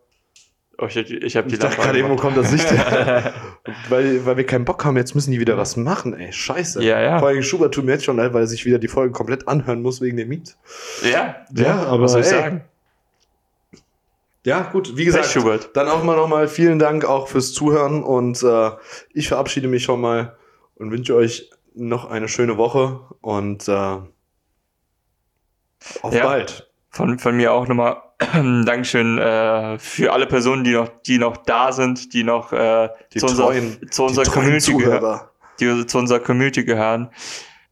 oh, 0.78 0.86
ich, 0.86 0.96
ich 0.96 1.36
habe 1.36 1.48
die 1.48 1.54
Ich 1.54 1.60
dachte 1.60 1.76
gerade, 1.76 1.98
irgendwo 1.98 2.14
angemacht. 2.22 2.34
kommt 2.34 2.36
das 2.38 2.52
Licht. 2.52 2.72
weil, 3.88 4.24
weil 4.24 4.36
wir 4.36 4.44
keinen 4.46 4.64
Bock 4.64 4.84
haben, 4.84 4.96
jetzt 4.96 5.14
müssen 5.14 5.30
die 5.32 5.40
wieder 5.40 5.56
was 5.58 5.76
machen, 5.76 6.14
ey. 6.18 6.32
Scheiße. 6.32 6.82
Ja, 6.82 7.00
ja. 7.00 7.18
Vor 7.18 7.28
allem 7.28 7.42
Schubert 7.42 7.74
tut 7.74 7.84
mir 7.84 7.92
jetzt 7.92 8.04
schon 8.04 8.16
leid, 8.16 8.32
weil 8.32 8.42
er 8.42 8.46
sich 8.46 8.64
wieder 8.64 8.78
die 8.78 8.88
Folgen 8.88 9.12
komplett 9.12 9.48
anhören 9.48 9.82
muss 9.82 10.00
wegen 10.00 10.16
dem 10.16 10.28
Miet. 10.28 10.56
Ja, 11.10 11.36
Ja, 11.54 11.82
aber 11.84 12.02
was 12.04 12.12
soll 12.12 12.20
ich 12.22 12.28
ey, 12.28 12.32
sagen? 12.32 12.64
Ja, 14.46 14.62
gut, 14.62 14.96
wie 14.96 15.04
gesagt, 15.04 15.26
Schubert. 15.26 15.76
dann 15.76 15.88
auch 15.88 16.02
mal 16.04 16.16
nochmal 16.16 16.48
vielen 16.48 16.78
Dank 16.78 17.04
auch 17.04 17.28
fürs 17.28 17.52
Zuhören 17.52 18.02
und 18.02 18.42
äh, 18.42 18.70
ich 19.12 19.28
verabschiede 19.28 19.68
mich 19.68 19.84
schon 19.84 20.00
mal 20.00 20.38
und 20.76 20.90
wünsche 20.90 21.14
euch 21.14 21.50
noch 21.74 22.10
eine 22.10 22.28
schöne 22.28 22.56
Woche 22.56 23.00
und 23.20 23.68
äh, 23.68 23.72
auf 23.72 24.04
Ja. 26.14 26.24
bald. 26.24 26.70
Von, 26.90 27.18
von 27.18 27.36
mir 27.36 27.52
auch 27.52 27.68
nochmal 27.68 27.98
Dankeschön 28.64 29.18
äh, 29.18 29.78
für 29.78 30.12
alle 30.12 30.26
Personen, 30.26 30.64
die 30.64 30.72
noch, 30.72 30.88
die 31.06 31.18
noch 31.18 31.36
da 31.36 31.70
sind, 31.72 32.12
die 32.14 32.24
noch 32.24 32.52
äh, 32.52 32.88
Die 33.12 33.18
zu, 33.18 33.26
unserer, 33.26 33.48
treuen- 33.50 33.90
zu 33.90 34.04
unserer 34.04 34.24
die 34.24 34.30
treuen 34.30 34.42
Community 34.44 34.72
gehören. 34.74 35.20
Die 35.60 35.86
zu 35.86 35.98
unserer 35.98 36.20
Community 36.20 36.64
gehören. 36.64 37.10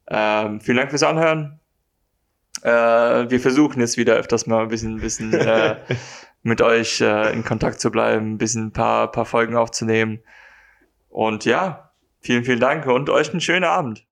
Ähm, 0.09 0.61
vielen 0.61 0.77
Dank 0.77 0.91
fürs 0.91 1.03
Anhören. 1.03 1.59
Äh, 2.63 2.71
wir 3.31 3.41
versuchen 3.41 3.81
jetzt 3.81 3.97
wieder 3.97 4.15
öfters 4.15 4.47
mal 4.47 4.63
ein 4.63 4.69
bisschen, 4.69 5.01
bisschen 5.01 5.33
äh, 5.33 5.77
mit 6.47 6.63
euch 6.63 7.01
äh, 7.01 7.33
in 7.33 7.45
Kontakt 7.45 7.81
zu 7.81 7.91
bleiben, 7.91 8.35
ein 8.35 8.39
bisschen 8.39 8.67
ein 8.67 8.73
paar, 8.73 9.11
paar 9.11 9.27
Folgen 9.27 9.57
aufzunehmen. 9.57 10.21
Und 11.09 11.45
ja, 11.45 11.91
vielen, 12.21 12.45
vielen 12.45 12.61
Dank 12.61 12.87
und 12.87 13.11
euch 13.11 13.31
einen 13.31 13.41
schönen 13.41 13.65
Abend. 13.65 14.07